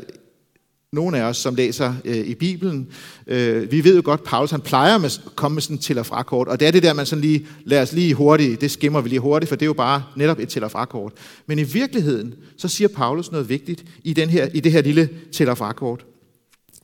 nogle 0.92 1.18
af 1.18 1.24
os, 1.24 1.38
som 1.38 1.56
læser 1.56 1.94
øh, 2.06 2.18
i 2.18 2.36
Bibelen, 2.36 2.88
øh, 3.28 3.72
vi 3.72 3.84
ved 3.84 3.96
jo 3.96 4.02
godt, 4.06 4.20
at 4.20 4.26
Paulus 4.26 4.52
han 4.52 4.62
plejer 4.62 4.98
med, 4.98 5.06
at 5.06 5.36
komme 5.36 5.56
med 5.56 5.62
sådan 5.62 5.76
et 5.76 5.82
til 5.82 5.98
og 5.98 6.06
frakort, 6.06 6.48
og 6.48 6.60
det 6.60 6.68
er 6.68 6.72
det 6.72 6.84
der, 6.84 6.94
man 6.94 7.06
sådan 7.06 7.22
lige, 7.22 7.48
lad 7.66 7.82
os 7.82 7.94
lige 7.94 8.14
hurtigt, 8.14 8.62
det 8.62 8.72
skimmer 8.72 9.02
vi 9.02 9.10
lige 9.10 9.20
hurtigt, 9.20 9.50
for 9.50 9.56
det 9.56 9.62
er 9.62 9.68
jo 9.68 9.74
bare 9.74 10.04
netop 10.16 10.40
et 10.40 10.50
til 10.50 10.64
og 10.64 10.72
frakort. 10.72 11.14
Men 11.46 11.60
i 11.60 11.64
virkeligheden, 11.64 12.34
så 12.58 12.68
siger 12.68 12.88
Paulus 12.88 13.32
noget 13.32 13.50
vigtigt 13.50 13.86
i, 14.04 14.14
den 14.14 14.30
her, 14.30 14.50
i 14.54 14.60
det 14.60 14.72
her 14.72 14.82
lille 14.82 15.10
til 15.32 15.50
og 15.50 15.58
frakort. 15.58 16.06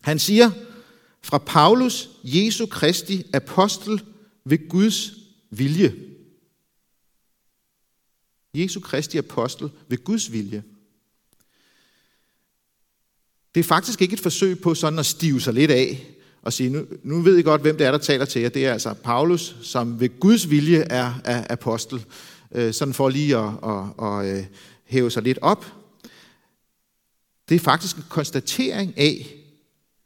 Han 0.02 0.20
siger, 0.20 0.52
fra 1.24 1.38
Paulus, 1.38 2.10
Jesu 2.24 2.66
Kristi 2.66 3.24
apostel 3.34 4.02
ved 4.46 4.70
Guds 4.70 5.12
vilje. 5.52 5.94
Jesu 8.56 8.80
Kristi 8.80 9.18
apostel 9.18 9.70
ved 9.90 10.04
Guds 10.04 10.32
vilje. 10.32 10.64
Det 13.56 13.62
er 13.62 13.64
faktisk 13.64 14.02
ikke 14.02 14.14
et 14.14 14.20
forsøg 14.20 14.60
på 14.60 14.76
sådan 14.76 15.00
at 15.00 15.06
stive 15.06 15.42
sig 15.42 15.54
lidt 15.54 15.72
af, 15.72 16.08
og 16.42 16.54
sige, 16.54 16.70
nu, 16.70 16.86
nu 17.04 17.22
ved 17.22 17.38
I 17.38 17.42
godt, 17.42 17.62
hvem 17.62 17.78
det 17.78 17.88
er, 17.88 17.92
der 17.92 17.98
taler 17.98 18.26
til 18.26 18.42
jer. 18.42 18.50
Det 18.50 18.66
er 18.66 18.74
altså 18.74 18.94
Paulus, 18.94 19.56
som 19.62 20.00
ved 20.00 20.20
Guds 20.20 20.50
vilje 20.50 20.80
er, 20.90 21.14
er 21.24 21.46
apostel. 21.50 22.06
Øh, 22.56 22.74
sådan 22.74 22.94
for 22.94 23.10
lige 23.10 23.38
at, 23.38 23.50
at, 23.64 24.06
at, 24.06 24.38
at 24.38 24.46
hæve 24.86 25.12
sig 25.12 25.24
lidt 25.24 25.40
op. 25.42 25.66
Det 27.50 27.56
er 27.56 27.60
faktisk 27.60 27.96
en 27.96 28.04
konstatering 28.10 28.94
af, 28.98 29.36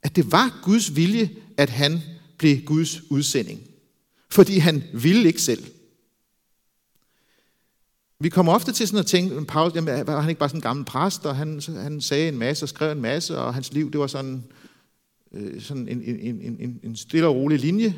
at 0.02 0.16
det 0.16 0.32
var 0.32 0.60
Guds 0.62 0.96
vilje, 0.96 1.30
at 1.56 1.70
han 1.70 2.00
blev 2.38 2.60
Guds 2.60 3.10
udsending. 3.10 3.60
Fordi 4.30 4.58
han 4.58 4.84
ville 4.94 5.26
ikke 5.26 5.42
selv. 5.42 5.64
Vi 8.22 8.28
kommer 8.28 8.52
ofte 8.52 8.72
til 8.72 8.88
sådan 8.88 9.00
at 9.00 9.06
tænke, 9.06 9.44
Paulus, 9.44 9.74
jamen, 9.74 10.06
var 10.06 10.20
han 10.20 10.28
ikke 10.28 10.38
bare 10.38 10.48
sådan 10.48 10.58
en 10.58 10.62
gammel 10.62 10.84
præst, 10.84 11.26
og 11.26 11.36
han, 11.36 11.60
han 11.76 12.00
sagde 12.00 12.28
en 12.28 12.38
masse 12.38 12.64
og 12.64 12.68
skrev 12.68 12.92
en 12.92 13.02
masse, 13.02 13.38
og 13.38 13.54
hans 13.54 13.72
liv, 13.72 13.92
det 13.92 14.00
var 14.00 14.06
sådan, 14.06 14.44
øh, 15.34 15.62
sådan 15.62 15.88
en, 15.88 16.02
en, 16.02 16.56
en, 16.60 16.80
en 16.82 16.96
stille 16.96 17.26
og 17.26 17.34
rolig 17.34 17.58
linje. 17.58 17.94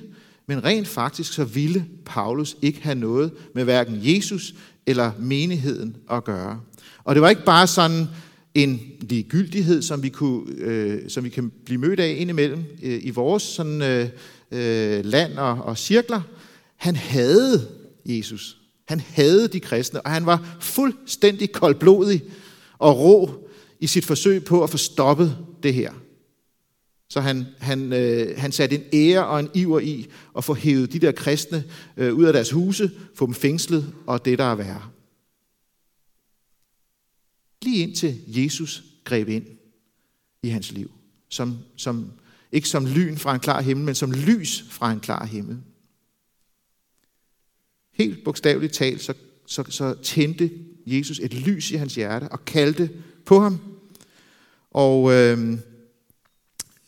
Men 0.47 0.65
rent 0.65 0.89
faktisk 0.89 1.33
så 1.33 1.45
ville 1.45 1.87
Paulus 2.05 2.57
ikke 2.63 2.83
have 2.83 2.95
noget 2.95 3.33
med 3.55 3.65
hverken 3.65 3.99
Jesus 4.01 4.55
eller 4.87 5.13
menigheden 5.19 5.97
at 6.11 6.25
gøre. 6.25 6.61
Og 7.05 7.15
det 7.15 7.23
var 7.23 7.29
ikke 7.29 7.45
bare 7.45 7.67
sådan 7.67 8.09
en 8.55 8.81
ligegyldighed, 9.01 9.83
som 9.83 10.03
vi, 10.03 10.09
kunne, 10.09 10.43
øh, 10.57 11.11
som 11.11 11.25
vi 11.25 11.29
kan 11.29 11.53
blive 11.65 11.81
mødt 11.81 12.01
af 12.01 12.17
indimellem 12.19 12.65
øh, 12.83 13.01
i 13.03 13.11
vores 13.11 13.43
sådan, 13.43 13.83
øh, 13.83 14.09
øh, 14.51 15.05
land 15.05 15.39
og, 15.39 15.53
og 15.65 15.79
cirkler. 15.79 16.21
Han 16.77 16.97
havde 16.97 17.69
Jesus. 18.05 18.62
Han 18.89 19.01
havde 19.01 19.49
de 19.49 19.61
kristne, 19.61 20.01
og 20.01 20.11
han 20.11 20.27
var 20.27 20.57
fuldstændig 20.61 21.53
koldblodig 21.53 22.23
og 22.79 22.99
rå 22.99 23.49
i 23.81 23.87
sit 23.87 24.05
forsøg 24.05 24.45
på 24.45 24.63
at 24.63 24.71
få 24.71 24.77
stoppet 24.77 25.39
det 25.63 25.75
her. 25.75 25.93
Så 27.09 27.21
han, 27.21 27.47
han, 27.59 27.93
øh, 27.93 28.39
han 28.39 28.53
satte 28.53 28.77
en 28.77 28.85
ære 28.93 29.27
og 29.27 29.41
en 29.41 29.51
iver 29.55 29.81
i 29.81 30.07
at 30.37 30.45
få 30.45 30.55
hævet 30.55 30.93
de 30.93 30.99
der 30.99 31.13
kristne 31.13 31.65
øh, 31.97 32.15
ud 32.15 32.25
af 32.25 32.33
deres 32.33 32.51
huse, 32.51 32.91
få 33.15 33.27
dem 33.27 33.35
fængslet 33.35 33.95
og 34.07 34.25
det, 34.25 34.39
der 34.39 34.45
er 34.45 34.55
værre. 34.55 34.83
Lige 37.63 37.83
indtil 37.83 38.21
Jesus 38.27 38.85
greb 39.05 39.29
ind 39.29 39.47
i 40.43 40.49
hans 40.49 40.73
liv. 40.73 40.91
Som, 41.29 41.59
som, 41.77 42.13
ikke 42.53 42.69
som 42.69 42.87
lyn 42.87 43.17
fra 43.17 43.35
en 43.35 43.41
klar 43.41 43.61
himmel, 43.61 43.87
men 43.87 43.95
som 43.95 44.13
lys 44.13 44.65
fra 44.71 44.93
en 44.93 45.01
klar 45.01 45.27
himmel. 45.27 45.59
Helt 47.93 48.25
bogstaveligt 48.25 48.73
talt, 48.73 49.03
så, 49.03 49.15
så, 49.47 49.65
så 49.69 49.95
tændte 50.03 50.51
Jesus 50.87 51.19
et 51.19 51.35
lys 51.35 51.71
i 51.71 51.75
hans 51.75 51.95
hjerte 51.95 52.29
og 52.29 52.45
kaldte 52.45 52.91
på 53.27 53.41
ham. 53.41 53.59
Og 54.71 55.13
øh, 55.13 55.59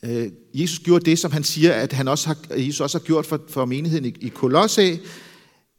øh, 0.05 0.31
Jesus 0.55 0.79
gjorde 0.79 1.05
det, 1.05 1.19
som 1.19 1.33
han 1.33 1.45
siger, 1.45 1.73
at 1.73 1.93
han 1.93 2.09
også 2.09 2.27
har, 2.27 2.37
Jesus 2.51 2.81
også 2.81 2.99
har 2.99 3.05
gjort 3.05 3.27
for, 3.27 3.45
for 3.49 3.65
menigheden 3.65 4.05
i, 4.05 4.15
i 4.21 4.29
Kolosse, 4.29 5.01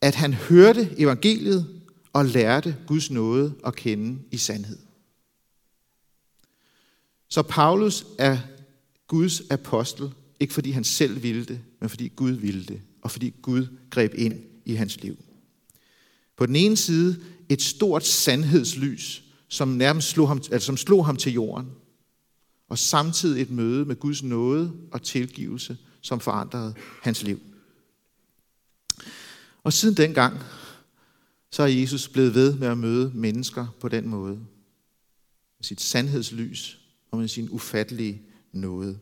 at 0.01 0.15
han 0.15 0.33
hørte 0.33 0.89
evangeliet 0.97 1.67
og 2.13 2.25
lærte 2.25 2.75
Guds 2.87 3.11
nåde 3.11 3.53
at 3.65 3.75
kende 3.75 4.19
i 4.31 4.37
sandhed. 4.37 4.77
Så 7.29 7.41
Paulus 7.41 8.05
er 8.19 8.37
Guds 9.07 9.41
apostel, 9.49 10.09
ikke 10.39 10.53
fordi 10.53 10.71
han 10.71 10.83
selv 10.83 11.23
ville 11.23 11.45
det, 11.45 11.59
men 11.79 11.89
fordi 11.89 12.07
Gud 12.15 12.31
ville 12.31 12.65
det, 12.65 12.81
og 13.01 13.11
fordi 13.11 13.33
Gud 13.41 13.67
greb 13.89 14.13
ind 14.15 14.54
i 14.65 14.73
hans 14.73 15.01
liv. 15.01 15.17
På 16.37 16.45
den 16.45 16.55
ene 16.55 16.77
side 16.77 17.21
et 17.49 17.61
stort 17.61 18.05
sandhedslys, 18.05 19.23
som 19.47 19.67
nærmest 19.67 20.09
slog 20.09 20.27
ham, 20.27 20.41
altså 20.51 20.65
som 20.65 20.77
slog 20.77 21.05
ham 21.05 21.15
til 21.15 21.33
jorden, 21.33 21.71
og 22.69 22.77
samtidig 22.77 23.41
et 23.41 23.51
møde 23.51 23.85
med 23.85 23.95
Guds 23.95 24.23
nåde 24.23 24.73
og 24.91 25.01
tilgivelse, 25.01 25.77
som 26.01 26.19
forandrede 26.19 26.73
hans 27.01 27.23
liv. 27.23 27.39
Og 29.63 29.73
siden 29.73 29.97
dengang, 29.97 30.39
så 31.51 31.63
er 31.63 31.67
Jesus 31.67 32.07
blevet 32.09 32.35
ved 32.35 32.57
med 32.57 32.67
at 32.67 32.77
møde 32.77 33.11
mennesker 33.13 33.67
på 33.79 33.89
den 33.89 34.07
måde. 34.07 34.35
Med 35.57 35.63
sit 35.63 35.81
sandhedslys 35.81 36.79
og 37.11 37.17
med 37.19 37.27
sin 37.27 37.49
ufattelige 37.51 38.21
nåde. 38.51 38.99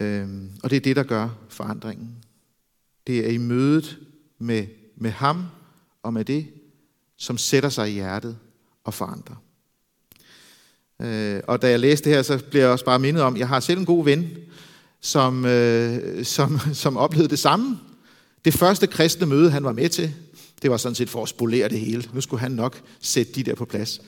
Øhm, 0.00 0.50
og 0.62 0.70
det 0.70 0.76
er 0.76 0.80
det, 0.80 0.96
der 0.96 1.02
gør 1.02 1.38
forandringen. 1.48 2.24
Det 3.06 3.26
er 3.26 3.30
i 3.30 3.36
mødet 3.36 3.98
med, 4.42 4.66
med 4.96 5.10
ham 5.10 5.44
og 6.02 6.12
med 6.12 6.24
det, 6.24 6.46
som 7.16 7.38
sætter 7.38 7.68
sig 7.68 7.90
i 7.90 7.92
hjertet 7.92 8.38
og 8.84 8.94
forandrer. 8.94 9.36
Øh, 11.00 11.42
og 11.48 11.62
da 11.62 11.70
jeg 11.70 11.80
læste 11.80 12.04
det 12.04 12.14
her, 12.14 12.22
så 12.22 12.44
bliver 12.50 12.64
jeg 12.64 12.72
også 12.72 12.84
bare 12.84 12.98
mindet 12.98 13.22
om, 13.22 13.34
at 13.34 13.38
jeg 13.38 13.48
har 13.48 13.60
selv 13.60 13.78
en 13.78 13.86
god 13.86 14.04
ven, 14.04 14.30
som, 15.00 15.44
øh, 15.44 16.24
som, 16.24 16.60
som 16.72 16.96
oplevede 16.96 17.28
det 17.28 17.38
samme. 17.38 17.78
Det 18.44 18.54
første 18.54 18.86
kristne 18.86 19.26
møde, 19.26 19.50
han 19.50 19.64
var 19.64 19.72
med 19.72 19.88
til, 19.88 20.14
det 20.62 20.70
var 20.70 20.76
sådan 20.76 20.94
set 20.94 21.10
for 21.10 21.22
at 21.22 21.28
spolere 21.28 21.68
det 21.68 21.80
hele. 21.80 22.04
Nu 22.12 22.20
skulle 22.20 22.40
han 22.40 22.52
nok 22.52 22.82
sætte 23.00 23.32
de 23.32 23.42
der 23.42 23.54
på 23.54 23.64
plads. 23.64 24.00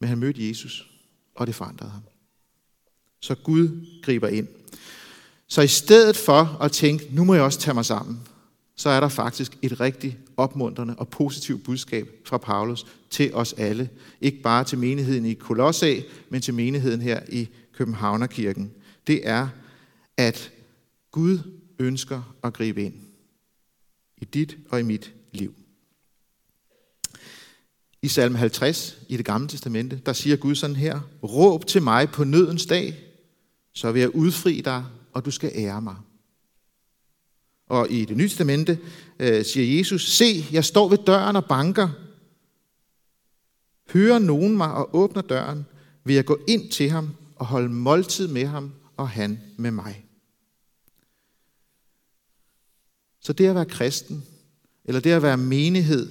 Men 0.00 0.08
han 0.08 0.18
mødte 0.18 0.48
Jesus, 0.48 0.90
og 1.34 1.46
det 1.46 1.54
forandrede 1.54 1.90
ham. 1.90 2.02
Så 3.20 3.34
Gud 3.34 3.86
griber 4.02 4.28
ind. 4.28 4.48
Så 5.48 5.62
i 5.62 5.66
stedet 5.66 6.16
for 6.16 6.58
at 6.60 6.72
tænke, 6.72 7.08
nu 7.10 7.24
må 7.24 7.34
jeg 7.34 7.42
også 7.42 7.60
tage 7.60 7.74
mig 7.74 7.84
sammen, 7.84 8.20
så 8.76 8.88
er 8.88 9.00
der 9.00 9.08
faktisk 9.08 9.58
et 9.62 9.80
rigtig 9.80 10.18
opmuntrende 10.36 10.94
og 10.96 11.08
positivt 11.08 11.64
budskab 11.64 12.08
fra 12.24 12.38
Paulus 12.38 12.86
til 13.10 13.34
os 13.34 13.52
alle. 13.52 13.90
Ikke 14.20 14.42
bare 14.42 14.64
til 14.64 14.78
menigheden 14.78 15.24
i 15.24 15.34
Kolossæ, 15.34 16.00
men 16.28 16.42
til 16.42 16.54
menigheden 16.54 17.00
her 17.00 17.20
i 17.28 17.48
Københavnerkirken. 17.72 18.72
Det 19.06 19.28
er, 19.28 19.48
at 20.16 20.52
Gud 21.10 21.38
ønsker 21.78 22.36
at 22.44 22.52
gribe 22.52 22.82
ind 22.82 22.94
i 24.16 24.24
dit 24.24 24.56
og 24.70 24.80
i 24.80 24.82
mit 24.82 25.14
liv. 25.32 25.54
I 28.02 28.08
salme 28.08 28.38
50 28.38 28.98
i 29.08 29.16
det 29.16 29.24
gamle 29.24 29.48
testamente, 29.48 30.00
der 30.06 30.12
siger 30.12 30.36
Gud 30.36 30.54
sådan 30.54 30.76
her, 30.76 31.00
Råb 31.22 31.66
til 31.66 31.82
mig 31.82 32.08
på 32.08 32.24
nødens 32.24 32.66
dag, 32.66 32.98
så 33.72 33.92
vil 33.92 34.00
jeg 34.00 34.14
udfri 34.14 34.60
dig, 34.60 34.84
og 35.12 35.24
du 35.24 35.30
skal 35.30 35.52
ære 35.54 35.82
mig. 35.82 35.96
Og 37.68 37.90
i 37.90 38.04
det 38.04 38.16
nye 38.16 38.28
testamente 38.28 38.78
øh, 39.18 39.44
siger 39.44 39.78
Jesus, 39.78 40.12
se, 40.12 40.44
jeg 40.52 40.64
står 40.64 40.88
ved 40.88 40.98
døren 41.06 41.36
og 41.36 41.44
banker. 41.44 41.88
Hører 43.92 44.18
nogen 44.18 44.56
mig 44.56 44.72
og 44.72 44.96
åbner 44.96 45.22
døren, 45.22 45.66
vil 46.04 46.14
jeg 46.14 46.24
gå 46.24 46.38
ind 46.48 46.70
til 46.70 46.90
ham 46.90 47.10
og 47.36 47.46
holde 47.46 47.68
måltid 47.68 48.28
med 48.28 48.46
ham, 48.46 48.72
og 48.96 49.08
han 49.08 49.40
med 49.56 49.70
mig. 49.70 50.04
Så 53.20 53.32
det 53.32 53.46
at 53.46 53.54
være 53.54 53.64
kristen, 53.64 54.24
eller 54.84 55.00
det 55.00 55.10
at 55.10 55.22
være 55.22 55.36
menighed, 55.36 56.08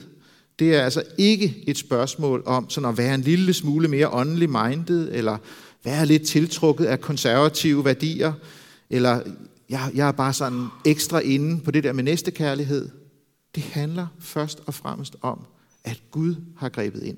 det 0.60 0.76
er 0.76 0.84
altså 0.84 1.04
ikke 1.18 1.64
et 1.68 1.78
spørgsmål 1.78 2.44
om 2.46 2.70
sådan 2.70 2.90
at 2.90 2.98
være 2.98 3.16
en 3.16 3.22
lille 3.22 3.54
smule 3.54 3.88
mere 3.88 4.10
åndelig 4.10 4.50
minded, 4.50 5.10
eller 5.12 5.38
være 5.84 6.06
lidt 6.06 6.28
tiltrukket 6.28 6.86
af 6.86 7.02
konservative 7.02 7.86
værdier, 7.86 8.34
eller 8.90 9.22
jeg, 9.74 9.92
jeg 9.96 10.08
er 10.08 10.12
bare 10.12 10.34
sådan 10.34 10.68
ekstra 10.86 11.20
inde 11.20 11.62
på 11.62 11.72
det 11.72 11.84
der 11.84 11.94
med 11.94 12.04
næste 12.04 12.32
kærlighed. 12.32 12.90
Det 13.56 13.64
handler 13.64 14.08
først 14.20 14.62
og 14.66 14.74
fremmest 14.74 15.16
om, 15.22 15.46
at 15.84 16.02
Gud 16.12 16.36
har 16.58 16.70
grebet 16.70 17.04
ind. 17.04 17.18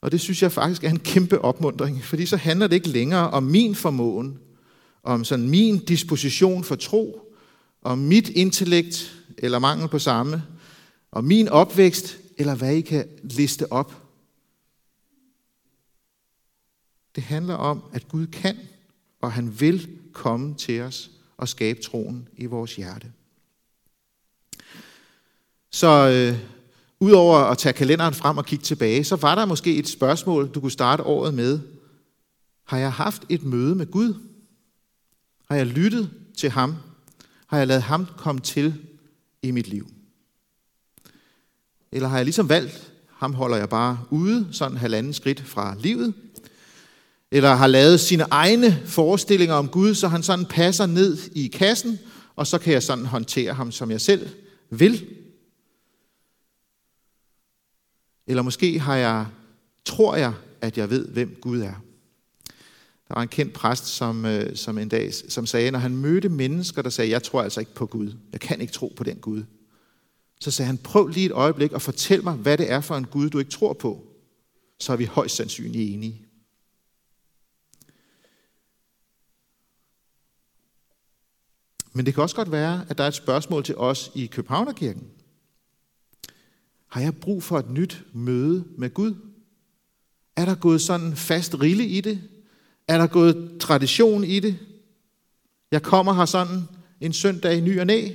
Og 0.00 0.12
det 0.12 0.20
synes 0.20 0.42
jeg 0.42 0.52
faktisk 0.52 0.84
er 0.84 0.90
en 0.90 0.98
kæmpe 0.98 1.40
opmundring, 1.40 2.04
fordi 2.04 2.26
så 2.26 2.36
handler 2.36 2.66
det 2.66 2.76
ikke 2.76 2.88
længere 2.88 3.30
om 3.30 3.42
min 3.42 3.74
formåen, 3.74 4.38
om 5.02 5.24
sådan 5.24 5.48
min 5.48 5.78
disposition 5.78 6.64
for 6.64 6.76
tro, 6.76 7.34
om 7.82 7.98
mit 7.98 8.28
intellekt 8.28 9.16
eller 9.38 9.58
mangel 9.58 9.88
på 9.88 9.98
samme, 9.98 10.42
om 11.12 11.24
min 11.24 11.48
opvækst, 11.48 12.18
eller 12.36 12.54
hvad 12.54 12.74
I 12.74 12.80
kan 12.80 13.08
liste 13.22 13.72
op. 13.72 14.02
Det 17.14 17.22
handler 17.22 17.54
om, 17.54 17.82
at 17.92 18.08
Gud 18.08 18.26
kan 18.26 18.56
og 19.20 19.32
han 19.32 19.60
vil 19.60 19.88
komme 20.12 20.54
til 20.54 20.80
os 20.80 21.10
og 21.36 21.48
skabe 21.48 21.80
troen 21.80 22.28
i 22.36 22.46
vores 22.46 22.76
hjerte. 22.76 23.12
Så 25.70 26.08
øh, 26.08 26.38
udover 27.00 27.38
at 27.38 27.58
tage 27.58 27.72
kalenderen 27.72 28.14
frem 28.14 28.38
og 28.38 28.46
kigge 28.46 28.62
tilbage, 28.62 29.04
så 29.04 29.16
var 29.16 29.34
der 29.34 29.44
måske 29.44 29.76
et 29.76 29.88
spørgsmål, 29.88 30.48
du 30.48 30.60
kunne 30.60 30.70
starte 30.70 31.02
året 31.02 31.34
med. 31.34 31.60
Har 32.64 32.78
jeg 32.78 32.92
haft 32.92 33.22
et 33.28 33.42
møde 33.42 33.74
med 33.74 33.90
Gud? 33.90 34.14
Har 35.48 35.56
jeg 35.56 35.66
lyttet 35.66 36.10
til 36.36 36.50
ham? 36.50 36.74
Har 37.46 37.58
jeg 37.58 37.66
ladet 37.66 37.82
ham 37.82 38.06
komme 38.16 38.40
til 38.40 38.74
i 39.42 39.50
mit 39.50 39.68
liv? 39.68 39.88
Eller 41.92 42.08
har 42.08 42.16
jeg 42.16 42.24
ligesom 42.24 42.48
valgt, 42.48 42.92
ham 43.12 43.34
holder 43.34 43.56
jeg 43.56 43.68
bare 43.68 43.98
ude, 44.10 44.48
sådan 44.52 44.78
halvanden 44.78 45.12
skridt 45.12 45.40
fra 45.40 45.76
livet, 45.78 46.14
eller 47.32 47.54
har 47.54 47.66
lavet 47.66 48.00
sine 48.00 48.22
egne 48.30 48.82
forestillinger 48.86 49.54
om 49.54 49.68
Gud, 49.68 49.94
så 49.94 50.08
han 50.08 50.22
sådan 50.22 50.46
passer 50.46 50.86
ned 50.86 51.18
i 51.32 51.46
kassen, 51.46 51.98
og 52.36 52.46
så 52.46 52.58
kan 52.58 52.72
jeg 52.72 52.82
sådan 52.82 53.06
håndtere 53.06 53.54
ham, 53.54 53.72
som 53.72 53.90
jeg 53.90 54.00
selv 54.00 54.28
vil. 54.70 55.06
Eller 58.26 58.42
måske 58.42 58.78
har 58.78 58.96
jeg, 58.96 59.26
tror 59.84 60.16
jeg, 60.16 60.32
at 60.60 60.78
jeg 60.78 60.90
ved, 60.90 61.08
hvem 61.08 61.38
Gud 61.40 61.60
er. 61.60 61.74
Der 63.08 63.14
var 63.14 63.22
en 63.22 63.28
kendt 63.28 63.52
præst, 63.52 63.86
som, 63.86 64.24
øh, 64.24 64.56
som 64.56 64.78
en 64.78 64.88
dag 64.88 65.14
som 65.14 65.46
sagde, 65.46 65.70
når 65.70 65.78
han 65.78 65.96
mødte 65.96 66.28
mennesker, 66.28 66.82
der 66.82 66.90
sagde, 66.90 67.10
jeg 67.10 67.22
tror 67.22 67.42
altså 67.42 67.60
ikke 67.60 67.74
på 67.74 67.86
Gud. 67.86 68.12
Jeg 68.32 68.40
kan 68.40 68.60
ikke 68.60 68.72
tro 68.72 68.92
på 68.96 69.04
den 69.04 69.16
Gud. 69.16 69.42
Så 70.40 70.50
sagde 70.50 70.66
han, 70.66 70.78
prøv 70.78 71.06
lige 71.06 71.26
et 71.26 71.32
øjeblik 71.32 71.72
og 71.72 71.82
fortæl 71.82 72.24
mig, 72.24 72.34
hvad 72.34 72.58
det 72.58 72.70
er 72.70 72.80
for 72.80 72.96
en 72.96 73.06
Gud, 73.06 73.30
du 73.30 73.38
ikke 73.38 73.50
tror 73.50 73.72
på. 73.72 74.04
Så 74.80 74.92
er 74.92 74.96
vi 74.96 75.04
højst 75.04 75.36
sandsynligt 75.36 75.94
enige. 75.94 76.27
Men 81.98 82.06
det 82.06 82.14
kan 82.14 82.22
også 82.22 82.36
godt 82.36 82.52
være, 82.52 82.84
at 82.88 82.98
der 82.98 83.04
er 83.04 83.08
et 83.08 83.14
spørgsmål 83.14 83.64
til 83.64 83.76
os 83.76 84.10
i 84.14 84.26
Københavnerkirken. 84.26 85.10
Har 86.86 87.00
jeg 87.00 87.16
brug 87.16 87.42
for 87.42 87.58
et 87.58 87.70
nyt 87.70 88.04
møde 88.12 88.64
med 88.76 88.94
Gud? 88.94 89.14
Er 90.36 90.44
der 90.44 90.54
gået 90.54 90.80
sådan 90.80 91.16
fast 91.16 91.60
rille 91.60 91.86
i 91.86 92.00
det? 92.00 92.28
Er 92.88 92.98
der 92.98 93.06
gået 93.06 93.56
tradition 93.60 94.24
i 94.24 94.40
det? 94.40 94.58
Jeg 95.70 95.82
kommer 95.82 96.12
her 96.12 96.24
sådan 96.24 96.62
en 97.00 97.12
søndag 97.12 97.56
i 97.56 97.60
ny 97.60 97.80
og 97.80 97.86
næ, 97.86 98.08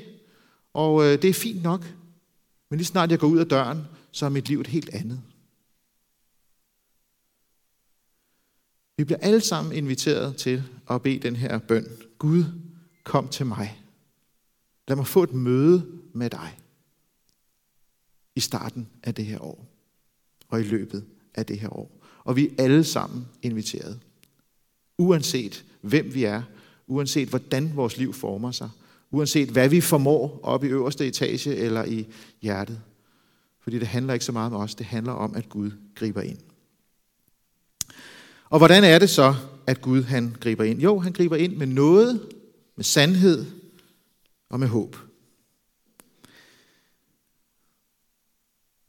og 0.74 1.04
øh, 1.04 1.22
det 1.22 1.30
er 1.30 1.34
fint 1.34 1.64
nok. 1.64 1.94
Men 2.70 2.78
lige 2.78 2.88
snart 2.88 3.12
jeg 3.12 3.20
går 3.20 3.28
ud 3.28 3.40
af 3.40 3.48
døren, 3.48 3.82
så 4.12 4.26
er 4.26 4.30
mit 4.30 4.50
liv 4.50 4.62
et 4.62 4.68
helt 4.68 4.90
andet. 4.94 5.22
Vi 8.98 9.04
bliver 9.04 9.20
alle 9.20 9.42
sammen 9.42 9.74
inviteret 9.74 10.36
til 10.36 10.64
at 10.90 11.02
bede 11.02 11.20
den 11.20 11.36
her 11.36 11.58
bøn. 11.58 11.88
Gud, 12.20 12.44
kom 13.04 13.28
til 13.28 13.46
mig. 13.46 13.84
Lad 14.88 14.96
mig 14.96 15.08
få 15.08 15.24
et 15.24 15.34
møde 15.34 16.00
med 16.14 16.30
dig 16.30 16.60
i 18.36 18.40
starten 18.40 18.88
af 19.04 19.16
det 19.16 19.26
her 19.26 19.40
år 19.40 19.66
og 20.50 20.60
i 20.60 20.64
løbet 20.64 21.06
af 21.36 21.46
det 21.46 21.60
her 21.60 21.78
år. 21.78 21.92
Og 22.24 22.36
vi 22.36 22.48
er 22.48 22.64
alle 22.64 22.84
sammen 22.84 23.28
inviteret. 23.42 24.00
Uanset 24.98 25.66
hvem 25.82 26.14
vi 26.14 26.24
er, 26.24 26.42
uanset 26.88 27.30
hvordan 27.30 27.76
vores 27.76 27.98
liv 27.98 28.14
former 28.14 28.52
sig, 28.52 28.70
uanset 29.12 29.50
hvad 29.50 29.70
vi 29.70 29.82
formår 29.82 30.40
op 30.44 30.64
i 30.64 30.68
øverste 30.68 31.08
etage 31.08 31.56
eller 31.56 31.86
i 31.86 32.08
hjertet. 32.42 32.82
Fordi 33.60 33.80
det 33.80 33.88
handler 33.88 34.14
ikke 34.14 34.26
så 34.26 34.32
meget 34.32 34.54
om 34.54 34.62
os, 34.62 34.76
det 34.76 34.86
handler 34.86 35.14
om, 35.14 35.36
at 35.36 35.50
Gud 35.50 35.72
griber 35.96 36.22
ind. 36.22 36.38
Og 38.50 38.58
hvordan 38.58 38.84
er 38.84 39.00
det 39.00 39.10
så, 39.10 39.36
at 39.68 39.82
Gud 39.82 40.04
han 40.04 40.36
griber 40.40 40.64
ind? 40.64 40.82
Jo, 40.82 41.00
han 41.00 41.14
griber 41.14 41.36
ind 41.36 41.56
med 41.56 41.68
noget, 41.68 42.30
med 42.76 42.84
sandhed 42.84 43.46
og 44.50 44.60
med 44.60 44.68
håb. 44.68 44.98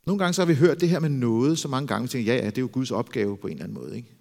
Nogle 0.06 0.18
gange 0.18 0.34
så 0.34 0.40
har 0.42 0.46
vi 0.46 0.54
hørt 0.54 0.80
det 0.80 0.88
her 0.88 1.00
med 1.00 1.08
noget 1.08 1.58
så 1.58 1.68
mange 1.68 1.86
gange, 1.86 2.06
og 2.06 2.10
tænker, 2.10 2.34
ja, 2.34 2.44
ja, 2.44 2.46
det 2.46 2.58
er 2.58 2.62
jo 2.62 2.70
Guds 2.72 2.90
opgave 2.90 3.36
på 3.36 3.46
en 3.46 3.52
eller 3.52 3.64
anden 3.64 3.78
måde. 3.78 3.96
Ikke? 3.96 4.14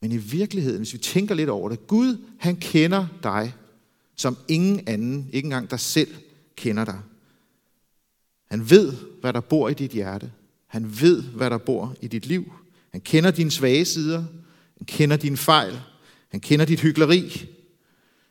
Men 0.00 0.12
i 0.12 0.16
virkeligheden, 0.16 0.78
hvis 0.78 0.92
vi 0.92 0.98
tænker 0.98 1.34
lidt 1.34 1.50
over 1.50 1.68
det, 1.68 1.86
Gud, 1.86 2.16
han 2.38 2.56
kender 2.56 3.06
dig, 3.22 3.54
som 4.16 4.36
ingen 4.48 4.88
anden, 4.88 5.30
ikke 5.32 5.46
engang 5.46 5.70
dig 5.70 5.80
selv, 5.80 6.14
kender 6.56 6.84
dig. 6.84 7.00
Han 8.44 8.70
ved, 8.70 8.92
hvad 9.20 9.32
der 9.32 9.40
bor 9.40 9.68
i 9.68 9.74
dit 9.74 9.90
hjerte. 9.90 10.32
Han 10.66 11.00
ved, 11.00 11.22
hvad 11.22 11.50
der 11.50 11.58
bor 11.58 11.96
i 12.00 12.08
dit 12.08 12.26
liv. 12.26 12.52
Han 12.90 13.00
kender 13.00 13.30
dine 13.30 13.50
svage 13.50 13.84
sider. 13.84 14.24
Han 14.78 14.86
kender 14.86 15.16
dine 15.16 15.36
fejl. 15.36 15.80
Han 16.28 16.40
kender 16.40 16.64
dit 16.64 16.80
hyggeleri. 16.80 17.48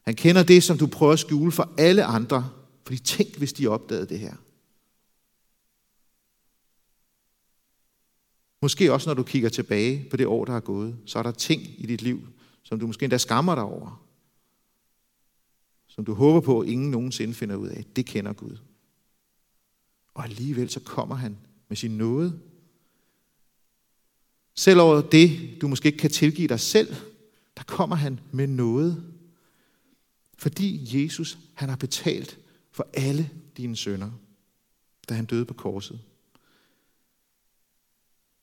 Han 0.04 0.16
kender 0.16 0.44
det, 0.44 0.64
som 0.64 0.78
du 0.78 0.88
prøver 0.88 1.14
at 1.14 1.20
skjule 1.20 1.52
for 1.52 1.74
alle 1.78 2.04
andre. 2.04 2.50
Fordi 2.86 3.00
tænk, 3.00 3.38
hvis 3.38 3.54
de 3.54 3.68
opdagede 3.68 4.06
det 4.06 4.20
her. 4.20 4.36
Måske 8.62 8.94
også, 8.94 9.10
når 9.10 9.14
du 9.14 9.24
kigger 9.24 9.50
tilbage 9.50 10.08
på 10.10 10.18
det 10.18 10.28
år, 10.28 10.46
der 10.46 10.54
er 10.54 10.60
gået, 10.60 10.98
så 11.06 11.20
er 11.20 11.24
der 11.24 11.32
ting 11.32 11.62
i 11.78 11.86
dit 11.86 12.02
liv, 12.02 12.28
som 12.64 12.80
du 12.80 12.88
måske 12.88 13.04
endda 13.04 13.18
skammer 13.18 13.56
dig 13.56 13.64
over. 13.64 14.04
Som 15.88 16.06
du 16.06 16.14
håber 16.14 16.40
på, 16.40 16.60
at 16.60 16.68
ingen 16.68 16.92
nogensinde 16.92 17.34
finder 17.34 17.56
ud 17.56 17.68
af. 17.68 17.86
Det 17.96 18.06
kender 18.06 18.34
Gud. 18.34 18.58
Og 20.14 20.24
alligevel 20.24 20.70
så 20.70 20.80
kommer 20.80 21.16
han 21.16 21.38
med 21.68 21.78
sin 21.78 21.98
nåde. 21.98 22.40
Selv 24.56 24.80
over 24.80 25.02
det, 25.02 25.58
du 25.62 25.68
måske 25.68 25.86
ikke 25.88 25.98
kan 25.98 26.12
tilgive 26.12 26.48
dig 26.48 26.60
selv, 26.60 26.96
der 27.58 27.64
kommer 27.64 27.96
han 27.96 28.20
med 28.32 28.48
noget. 28.48 29.13
Fordi 30.44 31.04
Jesus, 31.04 31.38
han 31.54 31.70
har 31.70 31.76
betalt 31.76 32.40
for 32.72 32.88
alle 32.94 33.30
dine 33.58 33.76
sønder, 33.76 34.12
da 35.10 35.14
han 35.14 35.26
døde 35.26 35.46
på 35.46 35.54
korset. 35.54 36.00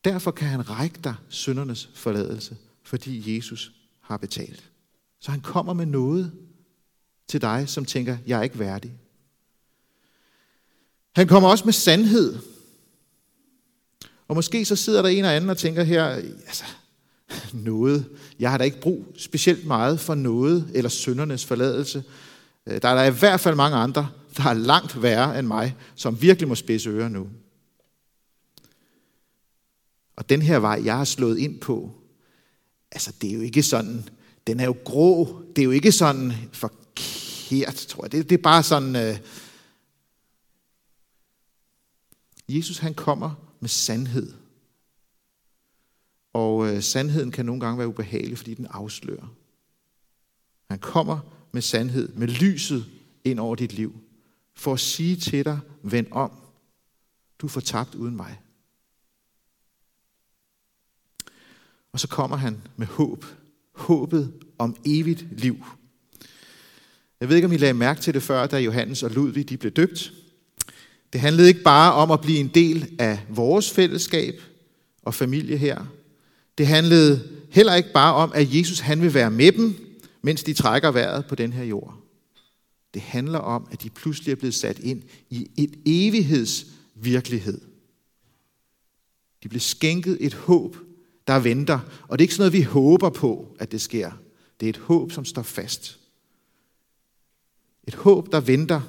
Derfor 0.05 0.31
kan 0.31 0.49
han 0.49 0.71
række 0.71 1.01
dig 1.05 1.15
søndernes 1.29 1.91
forladelse, 1.95 2.57
fordi 2.83 3.37
Jesus 3.37 3.73
har 4.01 4.17
betalt. 4.17 4.71
Så 5.19 5.31
han 5.31 5.41
kommer 5.41 5.73
med 5.73 5.87
noget 5.87 6.33
til 7.29 7.41
dig, 7.41 7.69
som 7.69 7.85
tænker, 7.85 8.19
jeg 8.27 8.39
er 8.39 8.43
ikke 8.43 8.59
værdig. 8.59 8.93
Han 11.17 11.29
kommer 11.29 11.49
også 11.49 11.65
med 11.65 11.73
sandhed. 11.73 12.39
Og 14.29 14.35
måske 14.35 14.65
så 14.65 14.77
sidder 14.77 15.03
der 15.03 15.09
en 15.09 15.25
og 15.25 15.37
anden 15.37 15.51
og 15.51 15.59
tænker 15.59 15.83
her, 15.83 16.05
altså, 16.05 16.65
noget. 17.53 18.09
Jeg 18.39 18.51
har 18.51 18.59
da 18.59 18.65
ikke 18.65 18.81
brug 18.81 19.07
specielt 19.17 19.67
meget 19.67 20.01
for 20.01 20.15
noget 20.15 20.71
eller 20.75 20.89
søndernes 20.89 21.47
forladelse. 21.47 22.05
Øh, 22.67 22.83
der 22.83 22.89
er 22.89 22.95
der 22.95 23.05
i 23.05 23.19
hvert 23.19 23.41
fald 23.41 23.55
mange 23.55 23.77
andre, 23.77 24.09
der 24.37 24.45
er 24.45 24.55
langt 24.55 25.03
værre 25.03 25.39
end 25.39 25.47
mig, 25.47 25.77
som 25.95 26.23
virkelig 26.23 26.49
må 26.49 26.55
spidse 26.55 26.91
ører 26.91 27.09
nu. 27.09 27.29
Og 30.17 30.29
den 30.29 30.43
her 30.43 30.59
vej, 30.59 30.81
jeg 30.85 30.97
har 30.97 31.05
slået 31.05 31.39
ind 31.39 31.61
på, 31.61 31.91
altså 32.93 33.13
det 33.21 33.31
er 33.31 33.35
jo 33.35 33.41
ikke 33.41 33.63
sådan, 33.63 34.09
den 34.47 34.61
er 34.61 34.65
jo 34.65 34.77
grå, 34.85 35.43
det 35.57 35.63
er 35.63 35.65
jo 35.65 35.71
ikke 35.71 35.93
sådan 35.93 36.33
forkert, 36.53 37.75
tror 37.75 38.05
jeg. 38.05 38.13
Det, 38.13 38.31
det 38.31 38.39
er 38.39 38.43
bare 38.43 38.63
sådan, 38.63 38.97
øh, 38.97 39.19
Jesus 42.49 42.79
han 42.79 42.95
kommer 42.95 43.31
med 43.61 43.69
sandhed. 43.69 44.33
Og 46.33 46.69
øh, 46.69 46.83
sandheden 46.83 47.31
kan 47.31 47.47
nogle 47.47 47.61
gange 47.61 47.79
være 47.79 47.89
ubehagelig, 47.89 48.39
fordi 48.39 48.55
den 48.55 48.67
afslører. 48.71 49.35
Han 50.71 50.79
kommer 50.79 51.19
med 51.53 51.63
sandhed, 51.63 52.09
med 52.09 52.29
lyset 52.29 52.87
ind 53.25 53.41
over 53.41 53.55
dit 53.55 53.73
liv, 53.73 54.01
for 54.55 54.73
at 54.73 54.81
sige 54.81 55.17
til 55.17 55.45
dig, 55.45 55.61
vend 55.83 56.07
om. 56.11 56.31
Du 57.39 57.47
er 57.47 57.51
fortabt 57.51 57.95
uden 57.95 58.17
mig. 58.17 58.41
Og 61.93 62.01
så 62.01 62.09
kommer 62.09 62.37
han 62.37 62.63
med 62.77 62.87
håb. 62.87 63.25
Håbet 63.75 64.33
om 64.59 64.77
evigt 64.85 65.41
liv. 65.41 65.65
Jeg 67.21 67.29
ved 67.29 67.37
ikke, 67.37 67.47
om 67.47 67.53
I 67.53 67.57
lagde 67.57 67.75
mærke 67.75 68.01
til 68.01 68.15
det 68.15 68.23
før, 68.23 68.47
da 68.47 68.59
Johannes 68.59 69.03
og 69.03 69.11
Ludvig 69.11 69.49
de 69.49 69.57
blev 69.57 69.73
døbt. 69.73 70.13
Det 71.13 71.21
handlede 71.21 71.49
ikke 71.49 71.63
bare 71.63 71.95
om 71.95 72.11
at 72.11 72.21
blive 72.21 72.39
en 72.39 72.49
del 72.49 72.97
af 72.99 73.27
vores 73.29 73.71
fællesskab 73.71 74.35
og 75.03 75.15
familie 75.15 75.57
her. 75.57 75.87
Det 76.61 76.69
handlede 76.69 77.29
heller 77.51 77.75
ikke 77.75 77.93
bare 77.93 78.15
om, 78.15 78.33
at 78.35 78.55
Jesus 78.55 78.81
han 78.81 79.03
vil 79.03 79.15
være 79.15 79.31
med 79.31 79.53
dem, 79.53 79.99
mens 80.23 80.45
de 80.45 80.53
trækker 80.53 80.91
vejret 80.91 81.27
på 81.27 81.35
den 81.35 81.53
her 81.53 81.65
jord. 81.65 81.95
Det 82.95 83.03
handler 83.03 83.39
om, 83.39 83.69
at 83.73 83.83
de 83.83 83.91
pludselig 83.91 84.33
er 84.33 84.37
blevet 84.37 84.55
sat 84.55 84.79
ind 84.79 85.03
i 85.31 85.51
et 85.57 85.75
evighedsvirkelighed. 85.87 87.61
De 89.43 89.49
blev 89.49 89.61
skænket 89.61 90.19
et 90.21 90.35
håb, 90.35 90.77
der 91.27 91.39
venter. 91.39 91.79
Og 92.09 92.19
det 92.19 92.23
er 92.23 92.25
ikke 92.25 92.35
sådan 92.35 92.43
noget, 92.43 92.53
vi 92.53 92.63
håber 92.63 93.11
på, 93.11 93.57
at 93.59 93.73
det 93.73 93.81
sker. 93.81 94.13
Det 94.61 94.67
er 94.67 94.71
et 94.71 94.77
håb, 94.77 95.13
som 95.13 95.25
står 95.25 95.43
fast. 95.43 95.99
Et 97.85 97.95
håb, 97.95 98.33
der 98.33 98.41
venter. 98.41 98.81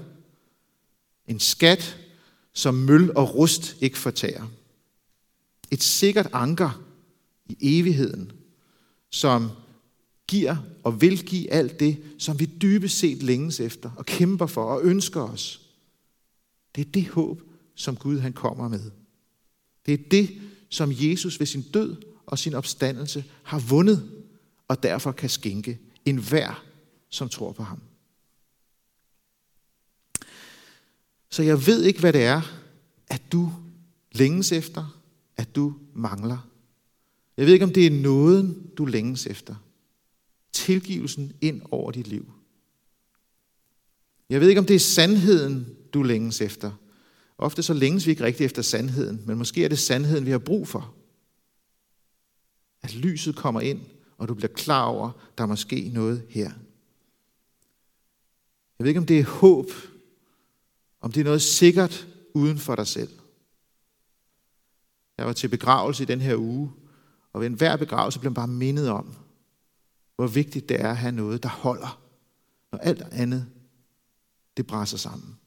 En 1.27 1.39
skat, 1.39 1.97
som 2.53 2.73
møl 2.73 3.17
og 3.17 3.35
rust 3.35 3.75
ikke 3.81 3.97
fortærer. 3.97 4.47
Et 5.71 5.83
sikkert 5.83 6.27
anker 6.33 6.90
i 7.59 7.79
evigheden, 7.79 8.31
som 9.09 9.49
giver 10.27 10.57
og 10.83 11.01
vil 11.01 11.25
give 11.25 11.51
alt 11.51 11.79
det, 11.79 12.03
som 12.17 12.39
vi 12.39 12.45
dybest 12.45 12.97
set 12.97 13.23
længes 13.23 13.59
efter 13.59 13.91
og 13.97 14.05
kæmper 14.05 14.45
for 14.45 14.63
og 14.63 14.83
ønsker 14.83 15.21
os. 15.21 15.61
Det 16.75 16.87
er 16.87 16.91
det 16.91 17.07
håb, 17.07 17.41
som 17.75 17.95
Gud 17.95 18.19
han 18.19 18.33
kommer 18.33 18.67
med. 18.67 18.91
Det 19.85 19.93
er 19.93 20.09
det, 20.11 20.41
som 20.69 20.91
Jesus 20.93 21.39
ved 21.39 21.47
sin 21.47 21.61
død 21.61 21.95
og 22.25 22.39
sin 22.39 22.53
opstandelse 22.53 23.23
har 23.43 23.59
vundet, 23.59 24.11
og 24.67 24.83
derfor 24.83 25.11
kan 25.11 25.29
skænke 25.29 25.79
enhver, 26.05 26.63
som 27.09 27.29
tror 27.29 27.51
på 27.51 27.63
ham. 27.63 27.81
Så 31.29 31.43
jeg 31.43 31.67
ved 31.67 31.83
ikke, 31.83 31.99
hvad 31.99 32.13
det 32.13 32.23
er, 32.23 32.41
at 33.07 33.31
du 33.31 33.51
længes 34.11 34.51
efter, 34.51 35.01
at 35.37 35.55
du 35.55 35.73
mangler. 35.93 36.50
Jeg 37.37 37.45
ved 37.45 37.53
ikke, 37.53 37.65
om 37.65 37.73
det 37.73 37.85
er 37.85 38.01
nåden, 38.01 38.71
du 38.77 38.85
længes 38.85 39.27
efter. 39.27 39.55
Tilgivelsen 40.51 41.33
ind 41.41 41.61
over 41.71 41.91
dit 41.91 42.07
liv. 42.07 42.33
Jeg 44.29 44.41
ved 44.41 44.49
ikke, 44.49 44.59
om 44.59 44.65
det 44.65 44.75
er 44.75 44.79
sandheden, 44.79 45.75
du 45.93 46.03
længes 46.03 46.41
efter. 46.41 46.71
Ofte 47.37 47.63
så 47.63 47.73
længes 47.73 48.05
vi 48.05 48.11
ikke 48.11 48.23
rigtig 48.23 48.45
efter 48.45 48.61
sandheden, 48.61 49.23
men 49.25 49.37
måske 49.37 49.65
er 49.65 49.69
det 49.69 49.79
sandheden, 49.79 50.25
vi 50.25 50.31
har 50.31 50.37
brug 50.37 50.67
for. 50.67 50.93
At 52.81 52.95
lyset 52.95 53.35
kommer 53.35 53.61
ind, 53.61 53.81
og 54.17 54.27
du 54.27 54.33
bliver 54.33 54.53
klar 54.53 54.85
over, 54.85 55.11
der 55.37 55.45
må 55.45 55.55
ske 55.55 55.91
noget 55.93 56.23
her. 56.29 56.51
Jeg 58.79 58.85
ved 58.85 58.87
ikke, 58.87 58.99
om 58.99 59.05
det 59.05 59.19
er 59.19 59.23
håb, 59.23 59.71
om 61.01 61.11
det 61.11 61.19
er 61.19 61.25
noget 61.25 61.41
sikkert 61.41 62.07
uden 62.33 62.57
for 62.57 62.75
dig 62.75 62.87
selv. 62.87 63.09
Jeg 65.17 65.25
var 65.25 65.33
til 65.33 65.47
begravelse 65.47 66.03
i 66.03 66.05
den 66.05 66.21
her 66.21 66.35
uge, 66.35 66.71
og 67.33 67.41
ved 67.41 67.47
enhver 67.47 67.77
begravelse 67.77 68.19
blev 68.19 68.29
man 68.29 68.35
bare 68.35 68.47
mindet 68.47 68.89
om, 68.89 69.15
hvor 70.15 70.27
vigtigt 70.27 70.69
det 70.69 70.81
er 70.81 70.89
at 70.89 70.97
have 70.97 71.11
noget, 71.11 71.43
der 71.43 71.49
holder, 71.49 72.01
når 72.71 72.79
alt 72.79 73.01
andet, 73.01 73.47
det 74.57 74.67
brænder 74.67 74.85
sammen. 74.85 75.37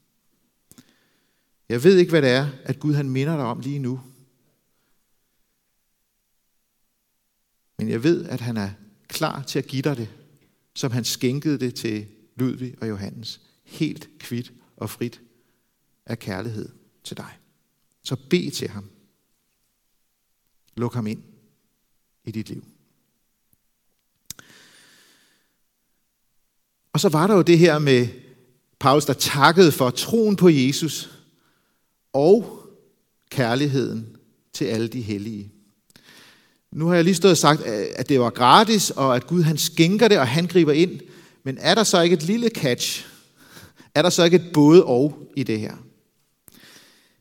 Jeg 1.69 1.83
ved 1.83 1.97
ikke, 1.97 2.09
hvad 2.09 2.21
det 2.21 2.29
er, 2.29 2.49
at 2.63 2.79
Gud 2.79 2.93
han 2.93 3.09
minder 3.09 3.35
dig 3.37 3.45
om 3.45 3.59
lige 3.59 3.79
nu. 3.79 4.01
Men 7.77 7.89
jeg 7.89 8.03
ved, 8.03 8.25
at 8.25 8.41
han 8.41 8.57
er 8.57 8.69
klar 9.07 9.43
til 9.43 9.59
at 9.59 9.67
give 9.67 9.81
dig 9.81 9.97
det, 9.97 10.09
som 10.75 10.91
han 10.91 11.03
skænkede 11.03 11.59
det 11.59 11.75
til 11.75 12.07
Ludvig 12.35 12.75
og 12.81 12.89
Johannes. 12.89 13.41
Helt 13.63 14.09
kvidt 14.19 14.53
og 14.77 14.89
frit 14.89 15.21
af 16.05 16.19
kærlighed 16.19 16.69
til 17.03 17.17
dig. 17.17 17.39
Så 18.03 18.15
bed 18.29 18.51
til 18.51 18.69
ham. 18.69 18.89
Luk 20.75 20.93
ham 20.93 21.07
ind 21.07 21.34
i 22.25 22.31
dit 22.31 22.49
liv. 22.49 22.63
Og 26.93 26.99
så 26.99 27.09
var 27.09 27.27
der 27.27 27.35
jo 27.35 27.41
det 27.41 27.57
her 27.57 27.79
med 27.79 28.07
Paulus, 28.79 29.05
der 29.05 29.13
takkede 29.13 29.71
for 29.71 29.89
troen 29.89 30.35
på 30.35 30.49
Jesus 30.49 31.09
og 32.13 32.59
kærligheden 33.29 34.17
til 34.53 34.65
alle 34.65 34.87
de 34.87 35.01
hellige. 35.01 35.51
Nu 36.71 36.87
har 36.87 36.95
jeg 36.95 37.03
lige 37.03 37.15
stået 37.15 37.31
og 37.31 37.37
sagt, 37.37 37.61
at 37.61 38.09
det 38.09 38.19
var 38.19 38.29
gratis, 38.29 38.91
og 38.91 39.15
at 39.15 39.27
Gud 39.27 39.41
han 39.41 39.57
skænker 39.57 40.07
det, 40.07 40.19
og 40.19 40.27
han 40.27 40.47
griber 40.47 40.71
ind. 40.71 40.99
Men 41.43 41.57
er 41.61 41.75
der 41.75 41.83
så 41.83 42.01
ikke 42.01 42.13
et 42.13 42.23
lille 42.23 42.49
catch? 42.49 43.05
Er 43.95 44.01
der 44.01 44.09
så 44.09 44.23
ikke 44.23 44.37
et 44.37 44.53
både 44.53 44.85
og 44.85 45.31
i 45.35 45.43
det 45.43 45.59
her? 45.59 45.75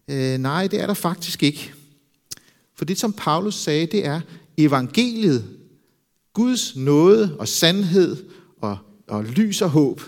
Øh, 0.09 0.39
nej, 0.39 0.67
det 0.67 0.81
er 0.81 0.87
der 0.87 0.95
faktisk 0.95 1.43
ikke. 1.43 1.73
For 2.75 2.85
det, 2.85 2.99
som 2.99 3.13
Paulus 3.13 3.55
sagde, 3.55 3.87
det 3.87 4.07
er 4.07 4.21
evangeliet, 4.59 5.45
Guds 6.33 6.77
nåde 6.77 7.37
og 7.39 7.49
sandhed 7.49 8.17
og, 8.61 8.79
og 9.09 9.25
lys 9.25 9.63
og 9.63 9.71
håb, 9.71 10.01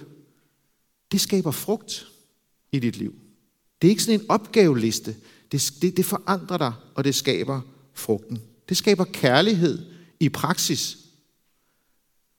det 1.12 1.20
skaber 1.20 1.50
frugt 1.50 2.06
i 2.72 2.78
dit 2.78 2.96
liv. 2.96 3.14
Det 3.82 3.88
er 3.88 3.90
ikke 3.90 4.02
sådan 4.02 4.20
en 4.20 4.26
opgaveliste. 4.28 5.16
Det, 5.52 5.72
det, 5.82 5.96
det 5.96 6.04
forandrer 6.04 6.58
dig, 6.58 6.72
og 6.94 7.04
det 7.04 7.14
skaber 7.14 7.60
frugten. 7.94 8.42
Det 8.68 8.76
skaber 8.76 9.04
kærlighed 9.04 9.78
i 10.20 10.28
praksis. 10.28 10.98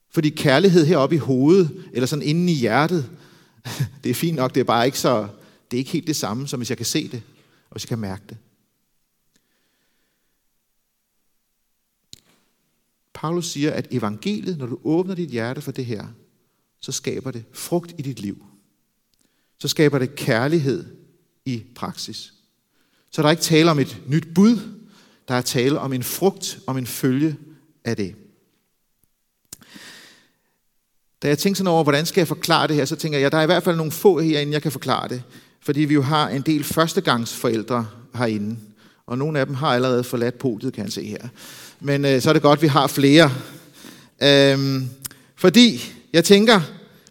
Fordi 0.10 0.30
kærlighed 0.30 0.86
heroppe 0.86 1.15
i 1.15 1.20
hovedet, 1.20 1.86
eller 1.93 2.08
sådan 2.08 2.26
inde 2.26 2.54
i 2.54 2.56
hjertet, 2.56 3.10
det 4.04 4.10
er 4.10 4.13
fint 4.13 4.36
nok, 4.36 4.56
det 4.56 4.60
er 4.60 4.65
bare 4.65 4.86
ikke 4.86 5.00
så, 5.00 5.28
det 5.72 5.78
er 5.78 5.80
ikke 5.80 5.91
helt 5.91 6.08
det 6.08 6.15
samme, 6.15 6.48
som 6.48 6.60
hvis 6.60 6.70
jeg 6.70 6.78
kan 6.78 6.86
se 6.86 7.08
det, 7.08 7.22
og 7.70 7.72
hvis 7.72 7.84
jeg 7.84 7.89
kan 7.89 8.00
mærke 8.00 8.24
det. 8.30 8.38
Paulus 13.17 13.47
siger, 13.47 13.71
at 13.71 13.88
evangeliet, 13.91 14.58
når 14.58 14.65
du 14.65 14.80
åbner 14.84 15.15
dit 15.15 15.30
hjerte 15.30 15.62
for 15.62 15.71
det 15.71 15.86
her, 15.86 16.08
så 16.82 16.91
skaber 16.91 17.32
det 17.32 17.43
frugt 17.53 17.93
i 17.97 18.01
dit 18.01 18.19
liv. 18.19 18.45
Så 19.60 19.67
skaber 19.67 19.99
det 19.99 20.15
kærlighed 20.15 20.86
i 21.45 21.63
praksis. 21.75 22.34
Så 23.12 23.21
der 23.21 23.27
er 23.27 23.32
ikke 23.32 23.43
tale 23.43 23.71
om 23.71 23.80
et 23.80 24.01
nyt 24.08 24.27
bud, 24.36 24.60
der 25.27 25.34
er 25.34 25.41
tale 25.41 25.80
om 25.80 25.93
en 25.93 26.03
frugt, 26.03 26.60
om 26.67 26.77
en 26.77 26.86
følge 26.86 27.38
af 27.84 27.95
det. 27.95 28.15
Da 31.21 31.27
jeg 31.27 31.38
tænkte 31.38 31.58
sådan 31.58 31.71
over, 31.71 31.84
hvordan 31.84 32.06
skal 32.06 32.21
jeg 32.21 32.27
forklare 32.27 32.67
det 32.67 32.75
her, 32.75 32.86
så 32.86 32.95
tænker 32.95 33.19
jeg, 33.19 33.25
at 33.25 33.32
der 33.32 33.38
er 33.38 33.43
i 33.43 33.45
hvert 33.45 33.63
fald 33.63 33.77
nogle 33.77 33.91
få 33.91 34.19
herinde, 34.19 34.53
jeg 34.53 34.62
kan 34.62 34.71
forklare 34.71 35.08
det. 35.08 35.23
Fordi 35.60 35.80
vi 35.80 35.93
jo 35.93 36.01
har 36.01 36.30
en 36.30 36.41
del 36.41 36.63
førstegangsforældre 36.63 37.88
herinde. 38.15 38.58
Og 39.08 39.17
nogle 39.17 39.39
af 39.39 39.46
dem 39.46 39.56
har 39.56 39.67
allerede 39.67 40.04
forladt 40.04 40.39
podiet, 40.39 40.74
kan 40.74 40.84
jeg 40.84 40.93
se 40.93 41.04
her. 41.04 41.28
Men 41.80 42.06
øh, 42.06 42.22
så 42.22 42.30
er 42.30 42.34
det 42.34 42.41
godt, 42.41 42.58
at 42.58 42.62
vi 42.62 42.67
har 42.67 42.88
flere. 42.88 43.32
Øhm, 44.24 44.89
fordi 45.36 45.93
jeg 46.13 46.24
tænker, 46.24 46.62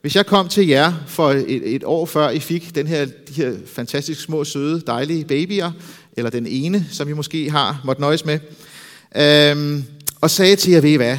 hvis 0.00 0.16
jeg 0.16 0.26
kom 0.26 0.48
til 0.48 0.66
jer 0.66 0.92
for 1.06 1.30
et, 1.30 1.74
et 1.74 1.84
år 1.84 2.06
før 2.06 2.30
I 2.30 2.38
fik 2.38 2.74
den 2.74 2.86
her, 2.86 3.04
de 3.04 3.32
her 3.32 3.54
fantastisk 3.66 4.20
små, 4.20 4.44
søde, 4.44 4.80
dejlige 4.86 5.24
babyer, 5.24 5.72
eller 6.12 6.30
den 6.30 6.46
ene, 6.46 6.86
som 6.90 7.08
I 7.08 7.12
måske 7.12 7.50
har 7.50 7.80
måtte 7.84 8.00
nøjes 8.00 8.24
med, 8.24 8.38
øhm, 9.16 9.84
og 10.20 10.30
sagde 10.30 10.56
til 10.56 10.72
jer, 10.72 10.80
ved 10.80 10.90
I 10.90 10.96
hvad, 10.96 11.18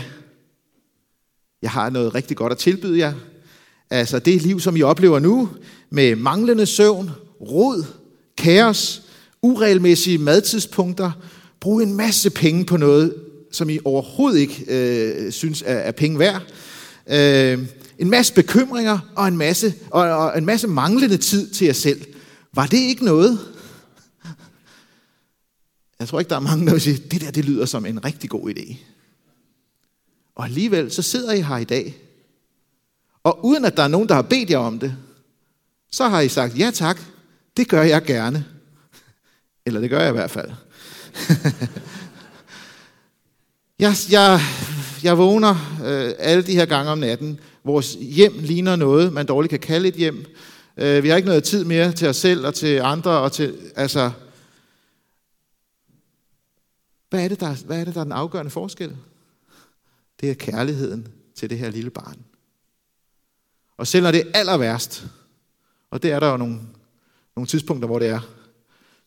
jeg 1.62 1.72
har 1.72 1.90
noget 1.90 2.16
rigtig 2.16 2.38
godt 2.38 2.52
at 2.52 2.58
tilbyde 2.58 3.00
jer. 3.00 3.14
Altså 3.90 4.20
det 4.20 4.42
liv, 4.42 4.60
som 4.60 4.76
I 4.76 4.82
oplever 4.82 5.20
nu, 5.20 5.50
med 5.90 6.16
manglende 6.16 6.66
søvn, 6.66 7.12
rod, 7.42 7.86
kaos, 8.38 9.02
uregelmæssige 9.42 10.18
madtidspunkter, 10.18 11.12
bruge 11.60 11.84
en 11.84 11.94
masse 11.94 12.30
penge 12.30 12.66
på 12.66 12.78
noget, 12.78 13.16
som 13.52 13.70
I 13.70 13.80
overhovedet 13.86 14.40
ikke 14.40 14.66
øh, 14.68 15.32
synes 15.32 15.64
er, 15.66 15.76
er 15.76 15.92
penge 15.92 16.20
værd. 16.20 16.42
Øh, 17.08 17.68
en 18.00 18.10
masse 18.10 18.34
bekymringer 18.34 19.00
og 19.16 19.28
en 19.28 19.38
masse, 19.38 19.74
og, 19.90 20.02
og 20.02 20.38
en 20.38 20.46
masse 20.46 20.68
manglende 20.68 21.18
tid 21.18 21.50
til 21.50 21.66
jer 21.66 21.74
selv. 21.74 22.06
Var 22.54 22.66
det 22.66 22.78
ikke 22.78 23.06
noget? 23.06 23.40
Jeg 26.00 26.08
tror 26.08 26.20
ikke, 26.20 26.30
der 26.30 26.36
er 26.36 26.40
mange, 26.40 26.66
der 26.66 26.72
vil 26.72 26.82
sige, 26.82 26.98
det 26.98 27.22
der 27.22 27.32
det 27.32 27.46
lyder 27.46 27.66
som 27.66 27.86
en 27.86 28.06
rigtig 28.06 28.30
god 28.30 28.50
idé. 28.50 28.76
Og 30.36 30.46
alligevel 30.46 30.92
så 30.92 31.02
sidder 31.02 31.34
I 31.34 31.42
her 31.42 31.58
i 31.58 31.64
dag, 31.64 31.98
og 33.24 33.46
uden 33.46 33.66
at 33.66 33.78
der 33.78 33.84
er 33.84 33.88
nogen, 33.88 34.10
der 34.10 34.16
har 34.16 34.22
bedt 34.22 34.50
jer 34.50 34.58
om 34.58 34.80
det, 34.80 34.96
så 35.92 36.08
har 36.08 36.22
I 36.22 36.30
sagt, 36.30 36.60
ja 36.60 36.72
tak, 36.74 37.02
det 37.58 37.68
gør 37.68 37.82
jeg 37.82 38.04
gerne. 38.04 38.46
Eller 39.68 39.80
det 39.80 39.90
gør 39.90 40.00
jeg 40.00 40.10
i 40.10 40.12
hvert 40.12 40.32
fald. 40.32 40.50
jeg, 43.80 43.94
jeg, 44.12 44.40
jeg 45.04 45.18
vågner 45.18 45.80
øh, 45.86 46.14
alle 46.20 46.44
de 46.44 46.56
her 46.56 46.66
gange 46.66 46.92
om 46.92 46.98
natten. 46.98 47.40
Vores 47.64 47.94
hjem 47.94 48.34
ligner 48.40 48.76
noget, 48.76 49.14
man 49.14 49.26
dårligt 49.26 49.50
kan 49.50 49.60
kalde 49.60 49.88
et 49.88 49.96
hjem. 49.96 50.26
Øh, 50.78 51.04
vi 51.04 51.10
har 51.10 51.16
ikke 51.16 51.28
noget 51.28 51.44
tid 51.44 51.64
mere 51.64 51.92
til 51.92 52.08
os 52.08 52.18
selv 52.18 52.46
og 52.46 52.56
til 52.56 52.80
andre. 52.80 53.12
Og 53.12 53.32
til, 53.32 53.72
altså, 53.76 54.12
hvad 57.10 57.24
er, 57.24 57.28
det, 57.28 57.40
der, 57.40 57.56
hvad 57.66 57.80
er 57.80 57.86
det, 57.86 57.94
der 57.94 58.00
er 58.00 58.06
den 58.06 58.14
afgørende 58.14 58.52
forskel? 58.52 58.96
Det 60.22 60.30
er 60.30 60.34
kærligheden 60.34 61.08
til 61.36 61.50
det 61.50 61.58
her 61.58 61.70
lille 61.70 61.90
barn. 61.90 62.18
Og 63.78 63.88
selv 63.88 64.04
når 64.04 64.12
det 64.12 64.22
er 64.22 64.32
aller 64.34 64.58
værst, 64.58 65.06
og 65.92 66.04
det 66.04 66.12
er 66.12 66.20
der 66.20 66.32
jo 66.32 66.38
nogle, 66.38 66.60
nogle 67.36 67.48
tidspunkter, 67.48 67.88
hvor 67.88 68.00
det 68.00 68.08
er, 68.08 68.37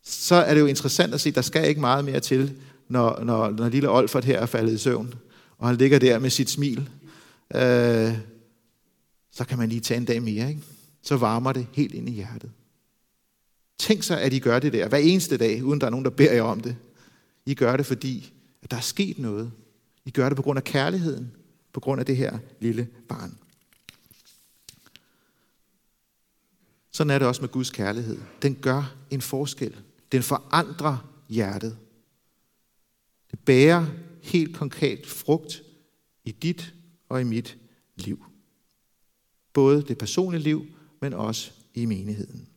så 0.03 0.35
er 0.35 0.55
det 0.55 0.61
jo 0.61 0.67
interessant 0.67 1.15
at 1.15 1.21
se, 1.21 1.29
at 1.29 1.35
der 1.35 1.43
skal 1.43 1.69
ikke 1.69 1.81
meget 1.81 2.05
mere 2.05 2.21
til, 2.21 2.61
når, 2.89 3.25
når, 3.25 3.51
når 3.51 3.69
lille 3.69 3.91
Olfert 3.91 4.25
her 4.25 4.39
er 4.39 4.47
faldet 4.47 4.73
i 4.73 4.79
søvn, 4.79 5.15
og 5.59 5.69
han 5.69 5.77
ligger 5.77 5.99
der 5.99 6.19
med 6.19 6.31
sit 6.31 6.51
smil. 6.51 6.91
Øh, 7.55 8.19
så 9.33 9.45
kan 9.49 9.59
man 9.59 9.69
lige 9.69 9.81
tage 9.81 9.99
en 9.99 10.05
dag 10.05 10.23
mere, 10.23 10.49
ikke? 10.49 10.63
Så 11.03 11.17
varmer 11.17 11.53
det 11.53 11.67
helt 11.73 11.95
ind 11.95 12.09
i 12.09 12.13
hjertet. 12.13 12.51
Tænk 13.79 14.03
sig, 14.03 14.21
at 14.21 14.33
I 14.33 14.39
gør 14.39 14.59
det 14.59 14.73
der 14.73 14.89
hver 14.89 14.99
eneste 14.99 15.37
dag, 15.37 15.65
uden 15.65 15.81
der 15.81 15.87
er 15.87 15.91
nogen, 15.91 16.05
der 16.05 16.11
beder 16.11 16.33
jer 16.33 16.43
om 16.43 16.61
det. 16.61 16.77
I 17.47 17.55
gør 17.55 17.77
det, 17.77 17.87
fordi 17.87 18.33
at 18.63 18.71
der 18.71 18.77
er 18.77 18.81
sket 18.81 19.19
noget. 19.19 19.53
I 20.05 20.11
gør 20.11 20.29
det 20.29 20.37
på 20.37 20.43
grund 20.43 20.57
af 20.57 20.65
kærligheden, 20.65 21.33
på 21.73 21.81
grund 21.81 22.01
af 22.01 22.07
det 22.07 22.17
her 22.17 22.39
lille 22.61 22.89
barn. 23.09 23.39
Sådan 26.93 27.11
er 27.11 27.19
det 27.19 27.29
også 27.29 27.41
med 27.41 27.49
Guds 27.49 27.71
kærlighed. 27.71 28.19
Den 28.43 28.55
gør 28.55 28.95
en 29.11 29.21
forskel. 29.21 29.77
Den 30.13 30.23
forandrer 30.23 31.23
hjertet. 31.29 31.79
Det 33.31 33.39
bærer 33.39 33.87
helt 34.23 34.57
konkret 34.57 35.07
frugt 35.07 35.63
i 36.25 36.33
dit 36.33 36.75
og 37.09 37.21
i 37.21 37.25
mit 37.25 37.59
liv. 37.97 38.25
Både 39.53 39.83
det 39.83 39.99
personlige 39.99 40.43
liv, 40.43 40.67
men 41.01 41.13
også 41.13 41.51
i 41.75 41.87
menigheden. 41.87 42.49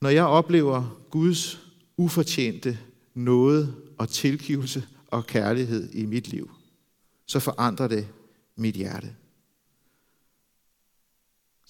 Når 0.00 0.08
jeg 0.08 0.24
oplever 0.24 1.04
Guds 1.10 1.60
ufortjente 1.96 2.78
nåde 3.14 3.74
og 3.98 4.08
tilgivelse 4.08 4.86
og 5.06 5.26
kærlighed 5.26 5.92
i 5.92 6.06
mit 6.06 6.28
liv, 6.28 6.50
så 7.26 7.40
forandrer 7.40 7.88
det 7.88 8.08
mit 8.56 8.74
hjerte. 8.74 9.16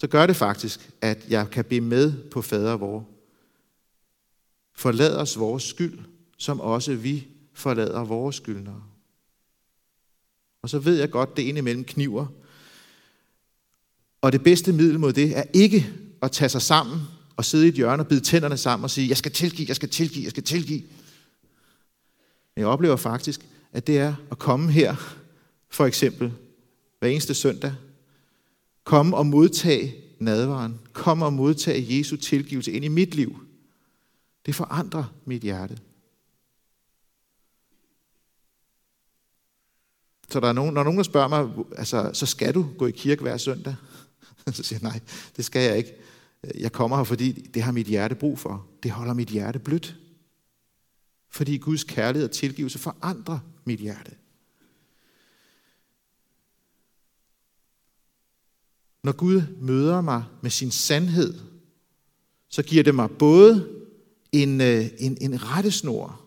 Så 0.03 0.09
gør 0.09 0.27
det 0.27 0.37
faktisk, 0.37 0.91
at 1.01 1.25
jeg 1.29 1.51
kan 1.51 1.65
blive 1.65 1.81
med 1.81 2.31
på 2.31 2.43
fader 2.43 2.77
vor. 2.77 3.09
Forlad 4.75 5.17
os 5.17 5.39
vores 5.39 5.63
skyld, 5.63 5.99
som 6.39 6.61
også 6.61 6.95
vi 6.95 7.29
forlader 7.55 8.05
vores 8.05 8.37
skyldnere. 8.37 8.83
Og 10.63 10.71
så 10.71 10.79
ved 10.79 10.99
jeg 10.99 11.11
godt, 11.11 11.37
det 11.37 11.43
indimellem 11.43 11.85
kniver. 11.85 12.27
Og 14.21 14.33
det 14.33 14.43
bedste 14.43 14.73
middel 14.73 15.01
mod 15.01 15.13
det 15.13 15.39
er 15.39 15.45
ikke 15.53 15.93
at 16.23 16.33
tage 16.33 16.49
sig 16.49 16.63
sammen 16.63 17.01
og 17.37 17.45
sidde 17.45 17.67
i 17.67 17.69
et 17.69 17.75
hjørne 17.75 18.03
og 18.03 18.09
bide 18.09 18.21
tænderne 18.21 18.57
sammen 18.57 18.85
og 18.85 18.91
sige, 18.91 19.09
jeg 19.09 19.17
skal 19.17 19.33
tilgive, 19.33 19.69
jeg 19.69 19.77
skal 19.77 19.89
tilgive, 19.89 20.25
jeg 20.25 20.31
skal 20.31 20.43
tilgive. 20.43 20.83
Men 22.55 22.61
jeg 22.61 22.67
oplever 22.67 22.97
faktisk, 22.97 23.47
at 23.73 23.87
det 23.87 23.99
er 23.99 24.15
at 24.31 24.39
komme 24.39 24.73
her, 24.73 24.95
for 25.71 25.87
eksempel, 25.87 26.33
hver 26.99 27.09
eneste 27.09 27.35
søndag, 27.35 27.75
Kom 28.85 29.15
og 29.15 29.27
modtag 29.27 30.03
nadvaren, 30.19 30.81
Kom 30.93 31.23
og 31.23 31.33
modtag 31.33 31.87
Jesu 31.89 32.17
tilgivelse 32.17 32.73
ind 32.73 32.85
i 32.85 32.89
mit 32.89 33.15
liv. 33.15 33.47
Det 34.47 34.55
forandrer 34.55 35.05
mit 35.25 35.43
hjerte. 35.43 35.79
Så 40.31 40.41
der 40.41 40.49
er 40.49 40.53
nogen, 40.53 40.75
når 40.75 40.83
nogen 40.83 40.97
der 40.97 41.03
spørger 41.03 41.29
mig, 41.29 41.65
altså, 41.77 42.11
så 42.13 42.27
skal 42.27 42.55
du 42.55 42.69
gå 42.79 42.87
i 42.87 42.91
kirke 42.91 43.23
hver 43.23 43.37
søndag? 43.37 43.75
Så 44.53 44.63
siger 44.63 44.79
jeg, 44.83 44.91
nej, 44.91 45.01
det 45.37 45.45
skal 45.45 45.63
jeg 45.63 45.79
ikke. 45.79 45.95
Jeg 46.55 46.73
kommer 46.73 46.97
her, 46.97 47.05
fordi 47.05 47.33
det 47.33 47.63
har 47.63 47.73
mit 47.73 47.87
hjerte 47.87 48.15
brug 48.15 48.39
for. 48.39 48.67
Det 48.83 48.91
holder 48.91 49.15
mit 49.15 49.29
hjerte 49.29 49.59
blødt. 49.59 49.97
Fordi 51.29 51.57
Guds 51.57 51.85
kærlighed 51.85 52.29
og 52.29 52.35
tilgivelse 52.35 52.79
forandrer 52.79 53.39
mit 53.65 53.81
hjerte. 53.81 54.13
Når 59.03 59.13
Gud 59.13 59.43
møder 59.61 60.01
mig 60.01 60.25
med 60.43 60.51
sin 60.51 60.71
sandhed, 60.71 61.35
så 62.49 62.63
giver 62.63 62.83
det 62.83 62.95
mig 62.95 63.11
både 63.11 63.69
en, 64.33 64.61
øh, 64.61 64.87
en, 64.99 65.19
en 65.21 65.43
rettesnor 65.43 66.21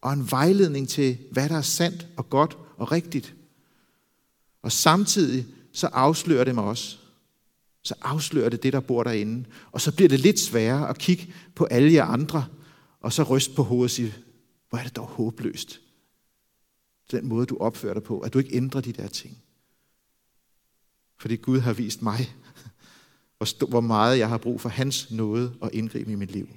og 0.00 0.12
en 0.12 0.30
vejledning 0.30 0.88
til, 0.88 1.18
hvad 1.32 1.48
der 1.48 1.56
er 1.56 1.62
sandt 1.62 2.06
og 2.16 2.30
godt 2.30 2.58
og 2.76 2.92
rigtigt. 2.92 3.34
Og 4.62 4.72
samtidig 4.72 5.46
så 5.72 5.86
afslører 5.86 6.44
det 6.44 6.54
mig 6.54 6.64
også. 6.64 6.96
Så 7.82 7.94
afslører 8.02 8.48
det 8.48 8.62
det, 8.62 8.72
der 8.72 8.80
bor 8.80 9.02
derinde. 9.02 9.44
Og 9.72 9.80
så 9.80 9.92
bliver 9.92 10.08
det 10.08 10.20
lidt 10.20 10.40
sværere 10.40 10.88
at 10.88 10.98
kigge 10.98 11.34
på 11.54 11.64
alle 11.64 11.92
jer 11.92 12.04
andre, 12.04 12.46
og 13.00 13.12
så 13.12 13.22
ryste 13.22 13.54
på 13.54 13.62
hovedet 13.62 13.84
og 13.84 13.90
sige, 13.90 14.14
hvor 14.70 14.78
er 14.78 14.82
det 14.82 14.96
dog 14.96 15.06
håbløst. 15.06 15.80
Den 17.10 17.28
måde, 17.28 17.46
du 17.46 17.56
opfører 17.56 17.94
dig 17.94 18.02
på, 18.02 18.20
at 18.20 18.32
du 18.32 18.38
ikke 18.38 18.56
ændrer 18.56 18.80
de 18.80 18.92
der 18.92 19.06
ting. 19.06 19.41
Fordi 21.22 21.36
Gud 21.36 21.60
har 21.60 21.72
vist 21.72 22.02
mig, 22.02 22.34
hvor 23.68 23.80
meget 23.80 24.18
jeg 24.18 24.28
har 24.28 24.38
brug 24.38 24.60
for 24.60 24.68
hans 24.68 25.10
nåde 25.10 25.52
og 25.60 25.70
indgriben 25.72 26.12
i 26.12 26.16
mit 26.16 26.30
liv. 26.30 26.48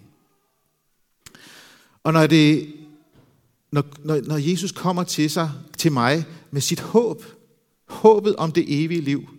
Og 2.04 2.14
når, 2.14 2.28
det, 2.28 2.74
når, 3.72 3.84
når, 4.04 4.22
når 4.24 4.38
Jesus 4.38 4.72
kommer 4.72 5.04
til, 5.04 5.30
sig, 5.30 5.52
til 5.78 5.92
mig 5.92 6.26
med 6.52 6.62
sit 6.62 6.80
håb, 6.80 7.24
håbet 7.88 8.36
om 8.36 8.52
det 8.52 8.84
evige 8.84 9.02
liv, 9.02 9.30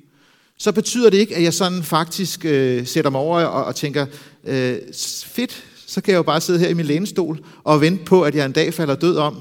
så 0.58 0.72
betyder 0.72 1.10
det 1.10 1.18
ikke, 1.18 1.36
at 1.36 1.42
jeg 1.42 1.54
sådan 1.54 1.82
faktisk 1.82 2.44
øh, 2.44 2.86
sætter 2.86 3.10
mig 3.10 3.20
over 3.20 3.44
og, 3.44 3.64
og 3.64 3.76
tænker, 3.76 4.06
øh, 4.44 4.78
fedt, 5.24 5.64
så 5.86 6.00
kan 6.00 6.12
jeg 6.12 6.18
jo 6.18 6.22
bare 6.22 6.40
sidde 6.40 6.58
her 6.58 6.68
i 6.68 6.74
min 6.74 6.86
lænestol 6.86 7.44
og 7.64 7.80
vente 7.80 8.04
på, 8.04 8.22
at 8.22 8.34
jeg 8.34 8.46
en 8.46 8.52
dag 8.52 8.74
falder 8.74 8.94
død 8.94 9.16
om. 9.16 9.34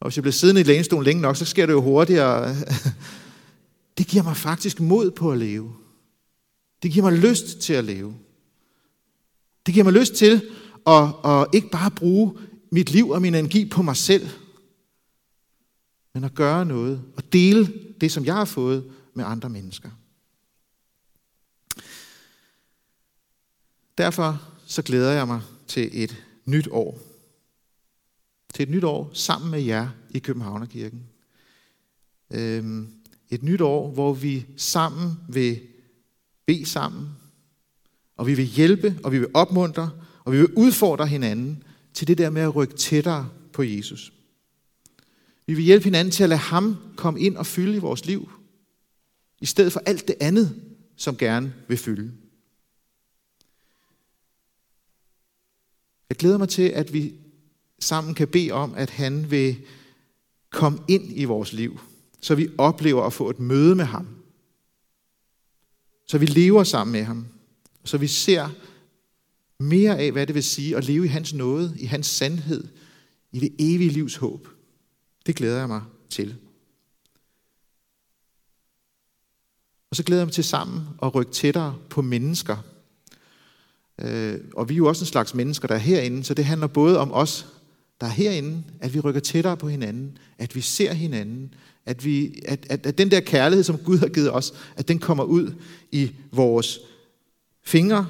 Og 0.00 0.08
hvis 0.08 0.16
jeg 0.16 0.22
bliver 0.22 0.32
siddende 0.32 0.60
i 0.60 0.64
lænestolen 0.64 1.04
længe 1.04 1.22
nok, 1.22 1.36
så 1.36 1.44
sker 1.44 1.66
det 1.66 1.72
jo 1.72 1.80
hurtigere. 1.80 2.56
Det 3.98 4.06
giver 4.06 4.22
mig 4.22 4.36
faktisk 4.36 4.80
mod 4.80 5.10
på 5.10 5.32
at 5.32 5.38
leve. 5.38 5.76
Det 6.82 6.92
giver 6.92 7.10
mig 7.10 7.18
lyst 7.18 7.60
til 7.60 7.72
at 7.72 7.84
leve. 7.84 8.16
Det 9.66 9.74
giver 9.74 9.84
mig 9.84 9.92
lyst 9.92 10.14
til 10.14 10.50
at, 10.86 11.14
at 11.24 11.46
ikke 11.52 11.70
bare 11.70 11.90
bruge 11.90 12.38
mit 12.70 12.90
liv 12.90 13.08
og 13.08 13.22
min 13.22 13.34
energi 13.34 13.68
på 13.68 13.82
mig 13.82 13.96
selv, 13.96 14.28
men 16.14 16.24
at 16.24 16.34
gøre 16.34 16.64
noget 16.64 17.04
og 17.16 17.32
dele 17.32 17.72
det, 18.00 18.12
som 18.12 18.24
jeg 18.24 18.34
har 18.34 18.44
fået 18.44 18.92
med 19.14 19.24
andre 19.24 19.48
mennesker. 19.48 19.90
Derfor 23.98 24.42
så 24.66 24.82
glæder 24.82 25.12
jeg 25.12 25.26
mig 25.26 25.40
til 25.66 25.90
et 25.92 26.24
nyt 26.44 26.68
år. 26.70 26.98
Til 28.54 28.62
et 28.62 28.68
nyt 28.68 28.84
år 28.84 29.10
sammen 29.12 29.50
med 29.50 29.60
jer 29.60 29.88
i 30.10 30.18
Københavnerkirken. 30.18 31.02
Øhm, 32.30 33.01
et 33.32 33.42
nyt 33.42 33.60
år, 33.60 33.90
hvor 33.90 34.14
vi 34.14 34.46
sammen 34.56 35.12
vil 35.28 35.60
bede 36.46 36.66
sammen, 36.66 37.08
og 38.16 38.26
vi 38.26 38.34
vil 38.34 38.44
hjælpe, 38.44 38.98
og 39.04 39.12
vi 39.12 39.18
vil 39.18 39.28
opmuntre, 39.34 39.90
og 40.24 40.32
vi 40.32 40.38
vil 40.38 40.54
udfordre 40.56 41.06
hinanden 41.06 41.62
til 41.94 42.08
det 42.08 42.18
der 42.18 42.30
med 42.30 42.42
at 42.42 42.56
rykke 42.56 42.74
tættere 42.74 43.28
på 43.52 43.62
Jesus. 43.62 44.12
Vi 45.46 45.54
vil 45.54 45.64
hjælpe 45.64 45.84
hinanden 45.84 46.12
til 46.12 46.22
at 46.22 46.28
lade 46.28 46.40
ham 46.40 46.76
komme 46.96 47.20
ind 47.20 47.36
og 47.36 47.46
fylde 47.46 47.76
i 47.76 47.80
vores 47.80 48.06
liv, 48.06 48.30
i 49.40 49.46
stedet 49.46 49.72
for 49.72 49.82
alt 49.86 50.08
det 50.08 50.16
andet, 50.20 50.60
som 50.96 51.16
gerne 51.16 51.54
vil 51.68 51.78
fylde. 51.78 52.12
Jeg 56.08 56.16
glæder 56.16 56.38
mig 56.38 56.48
til, 56.48 56.68
at 56.68 56.92
vi 56.92 57.14
sammen 57.78 58.14
kan 58.14 58.28
bede 58.28 58.50
om, 58.50 58.74
at 58.74 58.90
han 58.90 59.30
vil 59.30 59.56
komme 60.50 60.78
ind 60.88 61.18
i 61.18 61.24
vores 61.24 61.52
liv, 61.52 61.80
så 62.22 62.34
vi 62.34 62.48
oplever 62.58 63.02
at 63.02 63.12
få 63.12 63.30
et 63.30 63.38
møde 63.38 63.74
med 63.74 63.84
ham. 63.84 64.08
Så 66.06 66.18
vi 66.18 66.26
lever 66.26 66.64
sammen 66.64 66.92
med 66.92 67.04
ham. 67.04 67.26
Så 67.84 67.98
vi 67.98 68.06
ser 68.06 68.50
mere 69.58 69.98
af, 69.98 70.12
hvad 70.12 70.26
det 70.26 70.34
vil 70.34 70.44
sige 70.44 70.76
at 70.76 70.84
leve 70.84 71.04
i 71.04 71.08
hans 71.08 71.34
nåde, 71.34 71.74
i 71.78 71.84
hans 71.84 72.06
sandhed, 72.06 72.68
i 73.32 73.40
det 73.40 73.54
evige 73.58 73.90
livs 73.90 74.16
håb. 74.16 74.48
Det 75.26 75.36
glæder 75.36 75.58
jeg 75.58 75.68
mig 75.68 75.82
til. 76.10 76.36
Og 79.90 79.96
så 79.96 80.02
glæder 80.02 80.22
jeg 80.22 80.26
mig 80.26 80.34
til 80.34 80.44
sammen 80.44 80.80
at 81.02 81.14
rykke 81.14 81.32
tættere 81.32 81.78
på 81.90 82.02
mennesker. 82.02 82.56
Øh, 83.98 84.40
og 84.54 84.68
vi 84.68 84.74
er 84.74 84.78
jo 84.78 84.86
også 84.86 85.02
en 85.02 85.06
slags 85.06 85.34
mennesker, 85.34 85.68
der 85.68 85.74
er 85.74 85.78
herinde, 85.78 86.24
så 86.24 86.34
det 86.34 86.44
handler 86.44 86.66
både 86.66 86.98
om 86.98 87.12
os, 87.12 87.46
der 88.02 88.08
er 88.08 88.12
herinde, 88.12 88.62
at 88.80 88.94
vi 88.94 89.00
rykker 89.00 89.20
tættere 89.20 89.56
på 89.56 89.68
hinanden, 89.68 90.18
at 90.38 90.54
vi 90.54 90.60
ser 90.60 90.92
hinanden, 90.92 91.54
at, 91.86 92.04
vi, 92.04 92.42
at, 92.44 92.66
at, 92.70 92.86
at 92.86 92.98
den 92.98 93.10
der 93.10 93.20
kærlighed, 93.20 93.64
som 93.64 93.78
Gud 93.78 93.98
har 93.98 94.08
givet 94.08 94.32
os, 94.32 94.54
at 94.76 94.88
den 94.88 94.98
kommer 94.98 95.24
ud 95.24 95.54
i 95.92 96.12
vores 96.32 96.80
fingre, 97.62 98.08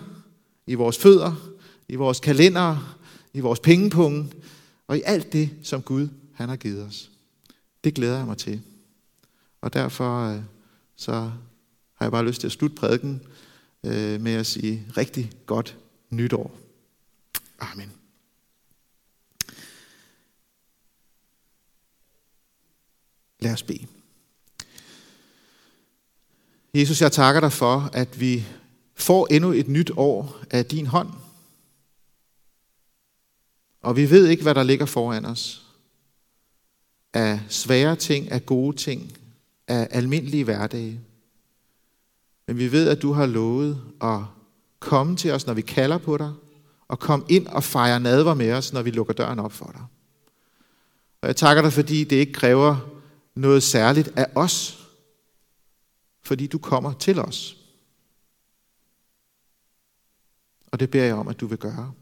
i 0.67 0.75
vores 0.75 0.99
fødder, 0.99 1.53
i 1.89 1.95
vores 1.95 2.21
kalender, 2.21 2.97
i 3.35 3.41
vores 3.41 3.61
pengepunge, 3.61 4.33
og 4.87 4.99
i 4.99 5.03
alt 5.05 5.33
det, 5.33 5.51
som 5.63 5.83
Gud 5.83 6.09
han 6.35 6.49
har 6.49 6.57
givet 6.57 6.83
os. 6.85 7.11
Det 7.85 7.95
glæder 7.95 8.17
jeg 8.17 8.27
mig 8.27 8.39
til. 8.39 8.61
Og 9.61 9.73
derfor 9.73 10.29
øh, 10.29 10.41
så 10.97 11.13
har 11.95 12.07
jeg 12.07 12.13
bare 12.13 12.27
lyst 12.27 12.41
til 12.41 12.49
at 12.49 12.53
slutte 12.53 12.77
prædiken 12.77 13.23
øh, 13.85 14.21
med 14.21 14.33
at 14.33 14.47
sige 14.47 14.87
rigtig 14.97 15.31
godt 15.47 15.77
nytår. 16.11 16.59
Amen. 17.59 18.02
Lad 23.43 23.53
os 23.53 23.63
bede. 23.63 23.87
Jesus, 26.75 27.01
jeg 27.01 27.13
takker 27.13 27.41
dig 27.41 27.53
for, 27.53 27.91
at 27.93 28.21
vi 28.21 28.45
får 28.95 29.27
endnu 29.31 29.53
et 29.53 29.69
nyt 29.69 29.91
år 29.97 30.37
af 30.51 30.67
din 30.67 30.87
hånd. 30.87 31.09
Og 33.83 33.97
vi 33.97 34.11
ved 34.11 34.27
ikke, 34.29 34.43
hvad 34.43 34.55
der 34.55 34.63
ligger 34.63 34.87
foran 34.87 35.25
os. 35.25 35.63
Af 37.13 37.41
svære 37.49 37.97
ting, 37.97 38.31
af 38.31 38.47
gode 38.47 38.77
ting, 38.77 39.13
af 39.69 39.89
almindelige 39.91 40.45
hverdage. 40.45 41.01
Men 42.47 42.59
vi 42.59 42.73
ved, 42.73 42.89
at 42.89 43.03
du 43.03 43.13
har 43.13 43.27
lovet 43.27 43.83
at 44.03 44.21
komme 44.81 45.17
til 45.17 45.31
os, 45.31 45.47
når 45.47 45.55
vi 45.55 45.63
kalder 45.63 45.99
på 45.99 46.17
dig, 46.17 46.33
og 46.89 46.99
komme 46.99 47.25
ind 47.29 47.47
og 47.47 47.65
fejre 47.65 48.01
nadver 48.01 48.35
med 48.35 48.53
os, 48.53 48.73
når 48.73 48.83
vi 48.83 48.91
lukker 48.91 49.15
døren 49.15 49.39
op 49.39 49.53
for 49.53 49.71
dig. 49.73 49.85
Og 51.21 51.29
jeg 51.29 51.37
takker 51.37 51.63
dig, 51.63 51.73
fordi 51.73 52.05
det 52.05 52.17
ikke 52.17 52.33
kræver 52.33 52.92
noget 53.35 53.63
særligt 53.63 54.09
af 54.17 54.27
os, 54.35 54.79
fordi 56.23 56.47
du 56.47 56.59
kommer 56.59 56.93
til 56.93 57.19
os. 57.19 57.57
Og 60.67 60.81
det 60.81 60.91
beder 60.91 61.05
jeg 61.05 61.15
om, 61.15 61.29
at 61.29 61.41
du 61.41 61.47
vil 61.47 61.59
gøre. 61.59 61.93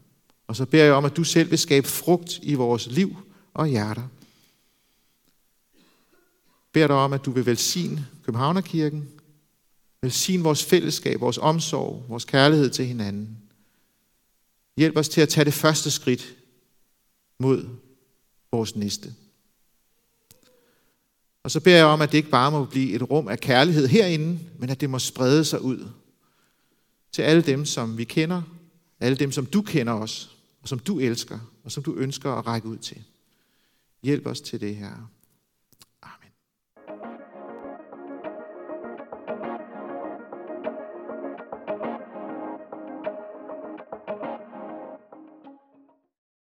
Og 0.47 0.55
så 0.55 0.65
beder 0.65 0.83
jeg 0.83 0.93
om, 0.93 1.05
at 1.05 1.17
du 1.17 1.23
selv 1.23 1.49
vil 1.49 1.59
skabe 1.59 1.87
frugt 1.87 2.39
i 2.43 2.53
vores 2.53 2.87
liv 2.87 3.17
og 3.53 3.67
hjerter. 3.67 4.07
Beder 6.71 6.87
dig 6.87 6.95
om, 6.95 7.13
at 7.13 7.25
du 7.25 7.31
vil 7.31 7.45
velsigne 7.45 8.07
Københavnerkirken, 8.25 9.09
velsigne 10.01 10.43
vores 10.43 10.65
fællesskab, 10.65 11.21
vores 11.21 11.37
omsorg, 11.37 12.05
vores 12.07 12.25
kærlighed 12.25 12.69
til 12.69 12.85
hinanden. 12.85 13.37
Hjælp 14.77 14.97
os 14.97 15.09
til 15.09 15.21
at 15.21 15.29
tage 15.29 15.45
det 15.45 15.53
første 15.53 15.91
skridt 15.91 16.35
mod 17.39 17.69
vores 18.51 18.75
næste. 18.75 19.15
Og 21.43 21.51
så 21.51 21.59
beder 21.59 21.77
jeg 21.77 21.85
om, 21.85 22.01
at 22.01 22.11
det 22.11 22.17
ikke 22.17 22.29
bare 22.29 22.51
må 22.51 22.65
blive 22.65 22.93
et 22.93 23.09
rum 23.09 23.27
af 23.27 23.39
kærlighed 23.39 23.87
herinde, 23.87 24.39
men 24.59 24.69
at 24.69 24.81
det 24.81 24.89
må 24.89 24.99
sprede 24.99 25.45
sig 25.45 25.61
ud 25.61 25.89
til 27.11 27.21
alle 27.21 27.41
dem, 27.41 27.65
som 27.65 27.97
vi 27.97 28.03
kender, 28.03 28.41
alle 28.99 29.17
dem, 29.17 29.31
som 29.31 29.45
du 29.45 29.61
kender 29.61 29.93
os, 29.93 30.37
og 30.61 30.67
som 30.67 30.79
du 30.79 30.99
elsker, 30.99 31.39
og 31.63 31.71
som 31.71 31.83
du 31.83 31.95
ønsker 31.95 32.31
at 32.31 32.47
række 32.47 32.67
ud 32.67 32.77
til. 32.77 33.03
Hjælp 34.03 34.27
os 34.27 34.41
til 34.41 34.61
det 34.61 34.75
her. 34.75 35.09